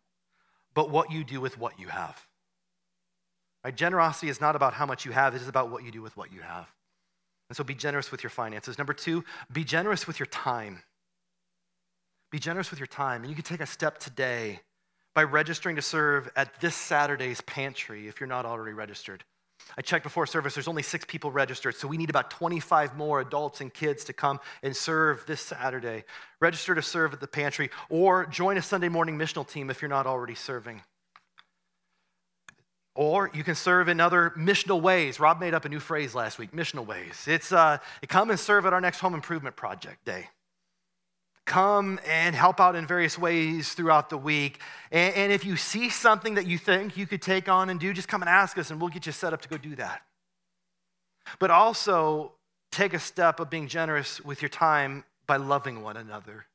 but 0.74 0.90
what 0.90 1.10
you 1.10 1.24
do 1.24 1.40
with 1.40 1.58
what 1.58 1.78
you 1.78 1.88
have. 1.88 2.26
Right? 3.64 3.74
Generosity 3.74 4.28
is 4.28 4.40
not 4.40 4.56
about 4.56 4.74
how 4.74 4.86
much 4.86 5.04
you 5.04 5.12
have, 5.12 5.34
it 5.34 5.42
is 5.42 5.48
about 5.48 5.70
what 5.70 5.84
you 5.84 5.90
do 5.90 6.00
with 6.00 6.16
what 6.16 6.32
you 6.32 6.40
have. 6.40 6.68
And 7.48 7.56
so 7.56 7.64
be 7.64 7.74
generous 7.74 8.10
with 8.10 8.22
your 8.22 8.30
finances. 8.30 8.78
Number 8.78 8.92
two, 8.92 9.24
be 9.52 9.64
generous 9.64 10.06
with 10.06 10.18
your 10.18 10.26
time. 10.26 10.82
Be 12.30 12.38
generous 12.38 12.70
with 12.70 12.80
your 12.80 12.86
time. 12.86 13.22
And 13.22 13.30
you 13.30 13.34
can 13.34 13.44
take 13.44 13.60
a 13.60 13.66
step 13.66 13.98
today 13.98 14.60
by 15.16 15.24
registering 15.24 15.76
to 15.76 15.82
serve 15.82 16.28
at 16.36 16.60
this 16.60 16.74
Saturday's 16.74 17.40
pantry 17.40 18.06
if 18.06 18.20
you're 18.20 18.26
not 18.26 18.44
already 18.44 18.74
registered. 18.74 19.24
I 19.78 19.80
checked 19.80 20.02
before 20.02 20.26
service, 20.26 20.54
there's 20.54 20.68
only 20.68 20.82
six 20.82 21.06
people 21.08 21.30
registered, 21.30 21.74
so 21.74 21.88
we 21.88 21.96
need 21.96 22.10
about 22.10 22.30
25 22.30 22.94
more 22.98 23.22
adults 23.22 23.62
and 23.62 23.72
kids 23.72 24.04
to 24.04 24.12
come 24.12 24.40
and 24.62 24.76
serve 24.76 25.24
this 25.26 25.40
Saturday. 25.40 26.04
Register 26.38 26.74
to 26.74 26.82
serve 26.82 27.14
at 27.14 27.20
the 27.20 27.26
pantry 27.26 27.70
or 27.88 28.26
join 28.26 28.58
a 28.58 28.62
Sunday 28.62 28.90
morning 28.90 29.18
missional 29.18 29.48
team 29.48 29.70
if 29.70 29.80
you're 29.80 29.88
not 29.88 30.06
already 30.06 30.34
serving. 30.34 30.82
Or 32.94 33.30
you 33.32 33.42
can 33.42 33.54
serve 33.54 33.88
in 33.88 34.00
other 34.00 34.34
missional 34.36 34.82
ways. 34.82 35.18
Rob 35.18 35.40
made 35.40 35.54
up 35.54 35.64
a 35.64 35.70
new 35.70 35.80
phrase 35.80 36.14
last 36.14 36.38
week 36.38 36.52
missional 36.52 36.86
ways. 36.86 37.24
It's 37.26 37.52
uh, 37.52 37.78
come 38.06 38.28
and 38.28 38.38
serve 38.38 38.66
at 38.66 38.74
our 38.74 38.82
next 38.82 39.00
home 39.00 39.14
improvement 39.14 39.56
project 39.56 40.04
day 40.04 40.28
come 41.46 41.98
and 42.04 42.34
help 42.34 42.60
out 42.60 42.74
in 42.74 42.86
various 42.86 43.16
ways 43.16 43.72
throughout 43.72 44.10
the 44.10 44.18
week. 44.18 44.60
And, 44.90 45.14
and, 45.14 45.32
if 45.32 45.44
you 45.44 45.56
see 45.56 45.88
something 45.88 46.34
that 46.34 46.46
you 46.46 46.58
think 46.58 46.96
you 46.96 47.06
could 47.06 47.22
take 47.22 47.48
on 47.48 47.70
and 47.70 47.80
do, 47.80 47.94
just 47.94 48.08
come 48.08 48.22
and 48.22 48.28
ask 48.28 48.58
us 48.58 48.70
and 48.70 48.80
we'll 48.80 48.90
get 48.90 49.06
you 49.06 49.12
set 49.12 49.32
up 49.32 49.40
to 49.42 49.48
go 49.48 49.56
do 49.56 49.76
that. 49.76 50.02
But 51.38 51.50
also 51.50 52.32
take 52.72 52.92
a 52.92 52.98
step 52.98 53.40
of 53.40 53.48
being 53.48 53.68
generous 53.68 54.20
with 54.20 54.42
your 54.42 54.48
time 54.48 55.04
by 55.26 55.36
loving 55.36 55.82
one 55.82 55.96
another 55.96 56.46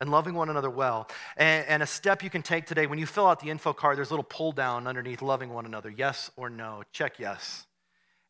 and 0.00 0.10
loving 0.10 0.34
one 0.34 0.48
another 0.48 0.70
well. 0.70 1.08
And, 1.36 1.66
and 1.66 1.82
a 1.82 1.86
step 1.86 2.22
you 2.22 2.30
can 2.30 2.42
take 2.42 2.66
today 2.66 2.86
when 2.86 2.98
you 2.98 3.06
fill 3.06 3.26
out 3.26 3.40
the 3.40 3.50
info 3.50 3.72
card, 3.72 3.98
there's 3.98 4.10
a 4.10 4.12
little 4.12 4.24
pull 4.24 4.52
down 4.52 4.86
underneath 4.86 5.22
loving 5.22 5.52
one 5.52 5.66
another 5.66 5.90
yes 5.90 6.30
or 6.36 6.48
no. 6.48 6.82
Check 6.92 7.18
yes. 7.18 7.66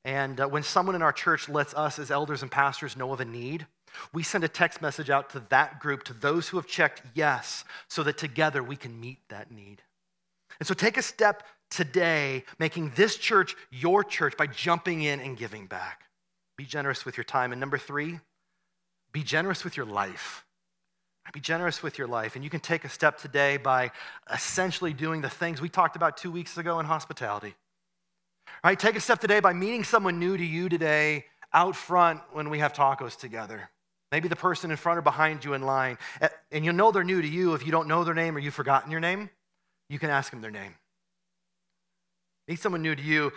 And 0.04 0.40
uh, 0.40 0.48
when 0.48 0.62
someone 0.62 0.94
in 0.94 1.02
our 1.02 1.12
church 1.12 1.48
lets 1.48 1.74
us 1.74 1.98
as 1.98 2.10
elders 2.10 2.42
and 2.42 2.50
pastors 2.50 2.96
know 2.96 3.12
of 3.12 3.20
a 3.20 3.24
need, 3.24 3.66
we 4.12 4.22
send 4.22 4.44
a 4.44 4.48
text 4.48 4.80
message 4.82 5.10
out 5.10 5.30
to 5.30 5.42
that 5.48 5.80
group, 5.80 6.04
to 6.04 6.14
those 6.14 6.48
who 6.48 6.56
have 6.56 6.66
checked 6.66 7.02
yes, 7.14 7.64
so 7.88 8.02
that 8.02 8.18
together 8.18 8.62
we 8.62 8.76
can 8.76 8.98
meet 8.98 9.18
that 9.28 9.50
need. 9.50 9.82
And 10.58 10.66
so 10.66 10.74
take 10.74 10.96
a 10.96 11.02
step 11.02 11.44
today, 11.70 12.44
making 12.58 12.92
this 12.96 13.16
church 13.16 13.54
your 13.70 14.02
church 14.02 14.36
by 14.36 14.46
jumping 14.46 15.02
in 15.02 15.20
and 15.20 15.36
giving 15.36 15.66
back. 15.66 16.04
Be 16.56 16.64
generous 16.64 17.04
with 17.04 17.16
your 17.16 17.24
time. 17.24 17.52
And 17.52 17.60
number 17.60 17.78
three, 17.78 18.18
be 19.12 19.22
generous 19.22 19.64
with 19.64 19.76
your 19.76 19.86
life. 19.86 20.44
Be 21.32 21.40
generous 21.40 21.82
with 21.82 21.98
your 21.98 22.06
life. 22.06 22.36
And 22.36 22.44
you 22.44 22.50
can 22.50 22.60
take 22.60 22.84
a 22.84 22.88
step 22.88 23.18
today 23.18 23.58
by 23.58 23.90
essentially 24.32 24.92
doing 24.92 25.20
the 25.20 25.28
things 25.28 25.60
we 25.60 25.68
talked 25.68 25.94
about 25.94 26.16
two 26.16 26.32
weeks 26.32 26.56
ago 26.56 26.80
in 26.80 26.86
hospitality. 26.86 27.54
Right? 28.64 28.78
Take 28.78 28.96
a 28.96 29.00
step 29.00 29.20
today 29.20 29.40
by 29.40 29.52
meeting 29.52 29.84
someone 29.84 30.18
new 30.18 30.36
to 30.36 30.44
you 30.44 30.68
today 30.68 31.26
out 31.52 31.76
front 31.76 32.20
when 32.32 32.48
we 32.50 32.58
have 32.58 32.72
tacos 32.72 33.16
together. 33.16 33.70
Maybe 34.10 34.28
the 34.28 34.36
person 34.36 34.70
in 34.70 34.76
front 34.76 34.98
or 34.98 35.02
behind 35.02 35.44
you 35.44 35.54
in 35.54 35.62
line. 35.62 35.98
And 36.50 36.64
you'll 36.64 36.74
know 36.74 36.90
they're 36.90 37.04
new 37.04 37.20
to 37.20 37.28
you 37.28 37.54
if 37.54 37.64
you 37.66 37.72
don't 37.72 37.88
know 37.88 38.04
their 38.04 38.14
name 38.14 38.36
or 38.36 38.38
you've 38.38 38.54
forgotten 38.54 38.90
your 38.90 39.00
name. 39.00 39.28
You 39.90 39.98
can 39.98 40.10
ask 40.10 40.30
them 40.30 40.40
their 40.40 40.50
name. 40.50 40.74
Meet 42.46 42.60
someone 42.60 42.82
new 42.82 42.94
to 42.94 43.02
you. 43.02 43.32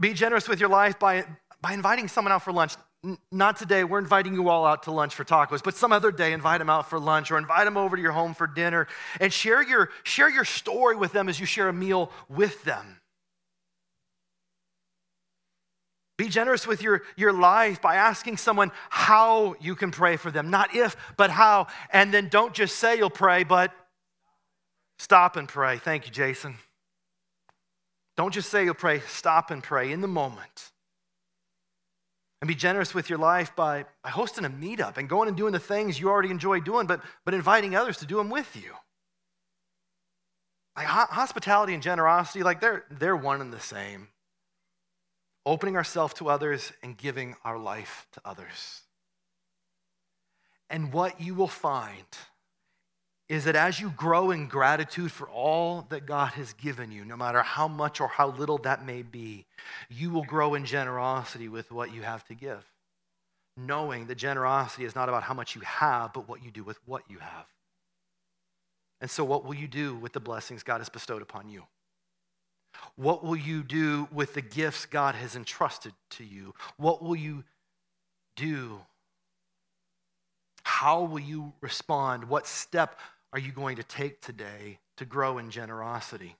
Be 0.00 0.12
generous 0.12 0.48
with 0.48 0.58
your 0.58 0.68
life 0.68 0.98
by, 0.98 1.24
by 1.60 1.72
inviting 1.72 2.08
someone 2.08 2.32
out 2.32 2.42
for 2.42 2.52
lunch. 2.52 2.74
N- 3.04 3.18
not 3.30 3.56
today, 3.56 3.84
we're 3.84 4.00
inviting 4.00 4.34
you 4.34 4.48
all 4.48 4.66
out 4.66 4.82
to 4.84 4.90
lunch 4.90 5.14
for 5.14 5.24
tacos, 5.24 5.62
but 5.62 5.74
some 5.76 5.92
other 5.92 6.10
day, 6.10 6.32
invite 6.32 6.58
them 6.58 6.68
out 6.68 6.90
for 6.90 6.98
lunch 6.98 7.30
or 7.30 7.38
invite 7.38 7.64
them 7.64 7.76
over 7.76 7.94
to 7.94 8.02
your 8.02 8.12
home 8.12 8.34
for 8.34 8.46
dinner 8.46 8.88
and 9.20 9.32
share 9.32 9.62
your, 9.62 9.90
share 10.02 10.28
your 10.28 10.44
story 10.44 10.96
with 10.96 11.12
them 11.12 11.28
as 11.28 11.38
you 11.38 11.46
share 11.46 11.68
a 11.68 11.72
meal 11.72 12.10
with 12.28 12.64
them. 12.64 13.00
Be 16.16 16.28
generous 16.28 16.66
with 16.66 16.82
your, 16.82 17.02
your 17.16 17.32
life 17.32 17.82
by 17.82 17.96
asking 17.96 18.38
someone 18.38 18.72
how 18.88 19.54
you 19.60 19.74
can 19.74 19.90
pray 19.90 20.16
for 20.16 20.30
them. 20.30 20.50
Not 20.50 20.74
if, 20.74 20.96
but 21.16 21.30
how. 21.30 21.66
And 21.90 22.12
then 22.12 22.28
don't 22.28 22.54
just 22.54 22.76
say 22.76 22.96
you'll 22.96 23.10
pray, 23.10 23.44
but 23.44 23.70
stop 24.98 25.36
and 25.36 25.46
pray. 25.46 25.76
Thank 25.76 26.06
you, 26.06 26.12
Jason. 26.12 26.56
Don't 28.16 28.32
just 28.32 28.48
say 28.48 28.64
you'll 28.64 28.74
pray, 28.74 29.00
stop 29.00 29.50
and 29.50 29.62
pray 29.62 29.92
in 29.92 30.00
the 30.00 30.08
moment. 30.08 30.72
And 32.40 32.48
be 32.48 32.54
generous 32.54 32.94
with 32.94 33.10
your 33.10 33.18
life 33.18 33.54
by, 33.54 33.84
by 34.02 34.08
hosting 34.08 34.46
a 34.46 34.50
meetup 34.50 34.96
and 34.96 35.08
going 35.08 35.28
and 35.28 35.36
doing 35.36 35.52
the 35.52 35.58
things 35.58 36.00
you 36.00 36.08
already 36.08 36.30
enjoy 36.30 36.60
doing, 36.60 36.86
but, 36.86 37.02
but 37.26 37.34
inviting 37.34 37.74
others 37.74 37.98
to 37.98 38.06
do 38.06 38.16
them 38.16 38.30
with 38.30 38.56
you. 38.56 38.72
Like 40.76 40.86
hospitality 40.86 41.74
and 41.74 41.82
generosity, 41.82 42.42
like 42.42 42.60
they're, 42.60 42.84
they're 42.90 43.16
one 43.16 43.40
and 43.40 43.52
the 43.52 43.60
same 43.60 44.08
opening 45.46 45.76
ourselves 45.76 46.12
to 46.14 46.28
others 46.28 46.72
and 46.82 46.98
giving 46.98 47.36
our 47.44 47.56
life 47.56 48.06
to 48.12 48.20
others. 48.24 48.82
And 50.68 50.92
what 50.92 51.20
you 51.20 51.34
will 51.34 51.48
find 51.48 52.04
is 53.28 53.44
that 53.44 53.56
as 53.56 53.80
you 53.80 53.90
grow 53.90 54.30
in 54.32 54.48
gratitude 54.48 55.10
for 55.10 55.28
all 55.28 55.86
that 55.90 56.06
God 56.06 56.32
has 56.32 56.52
given 56.52 56.92
you, 56.92 57.04
no 57.04 57.16
matter 57.16 57.42
how 57.42 57.68
much 57.68 58.00
or 58.00 58.08
how 58.08 58.28
little 58.28 58.58
that 58.58 58.84
may 58.84 59.02
be, 59.02 59.46
you 59.88 60.10
will 60.10 60.24
grow 60.24 60.54
in 60.54 60.64
generosity 60.64 61.48
with 61.48 61.70
what 61.70 61.94
you 61.94 62.02
have 62.02 62.24
to 62.26 62.34
give. 62.34 62.64
Knowing 63.56 64.06
that 64.06 64.16
generosity 64.16 64.84
is 64.84 64.94
not 64.94 65.08
about 65.08 65.22
how 65.22 65.34
much 65.34 65.54
you 65.54 65.62
have, 65.62 66.12
but 66.12 66.28
what 66.28 66.44
you 66.44 66.50
do 66.50 66.62
with 66.62 66.78
what 66.86 67.02
you 67.08 67.18
have. 67.18 67.46
And 69.00 69.10
so, 69.10 69.24
what 69.24 69.44
will 69.44 69.54
you 69.54 69.68
do 69.68 69.94
with 69.94 70.12
the 70.12 70.20
blessings 70.20 70.62
God 70.62 70.78
has 70.78 70.88
bestowed 70.88 71.22
upon 71.22 71.48
you? 71.48 71.64
What 72.96 73.24
will 73.24 73.36
you 73.36 73.62
do 73.62 74.08
with 74.12 74.34
the 74.34 74.42
gifts 74.42 74.86
God 74.86 75.14
has 75.14 75.36
entrusted 75.36 75.92
to 76.10 76.24
you? 76.24 76.54
What 76.76 77.02
will 77.02 77.16
you 77.16 77.44
do? 78.36 78.80
How 80.62 81.02
will 81.02 81.20
you 81.20 81.52
respond? 81.60 82.24
What 82.28 82.46
step 82.46 82.98
are 83.32 83.38
you 83.38 83.52
going 83.52 83.76
to 83.76 83.82
take 83.82 84.20
today 84.20 84.78
to 84.96 85.04
grow 85.04 85.38
in 85.38 85.50
generosity? 85.50 86.36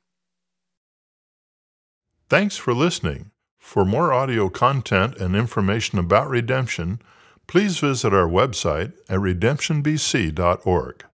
Thanks 2.28 2.57
for 2.57 2.74
listening. 2.74 3.30
For 3.59 3.84
more 3.84 4.12
audio 4.12 4.49
content 4.49 5.16
and 5.16 5.37
information 5.37 5.99
about 5.99 6.28
redemption, 6.28 7.01
please 7.47 7.78
visit 7.78 8.12
our 8.12 8.28
website 8.28 8.93
at 9.09 9.18
redemptionbc.org. 9.18 11.07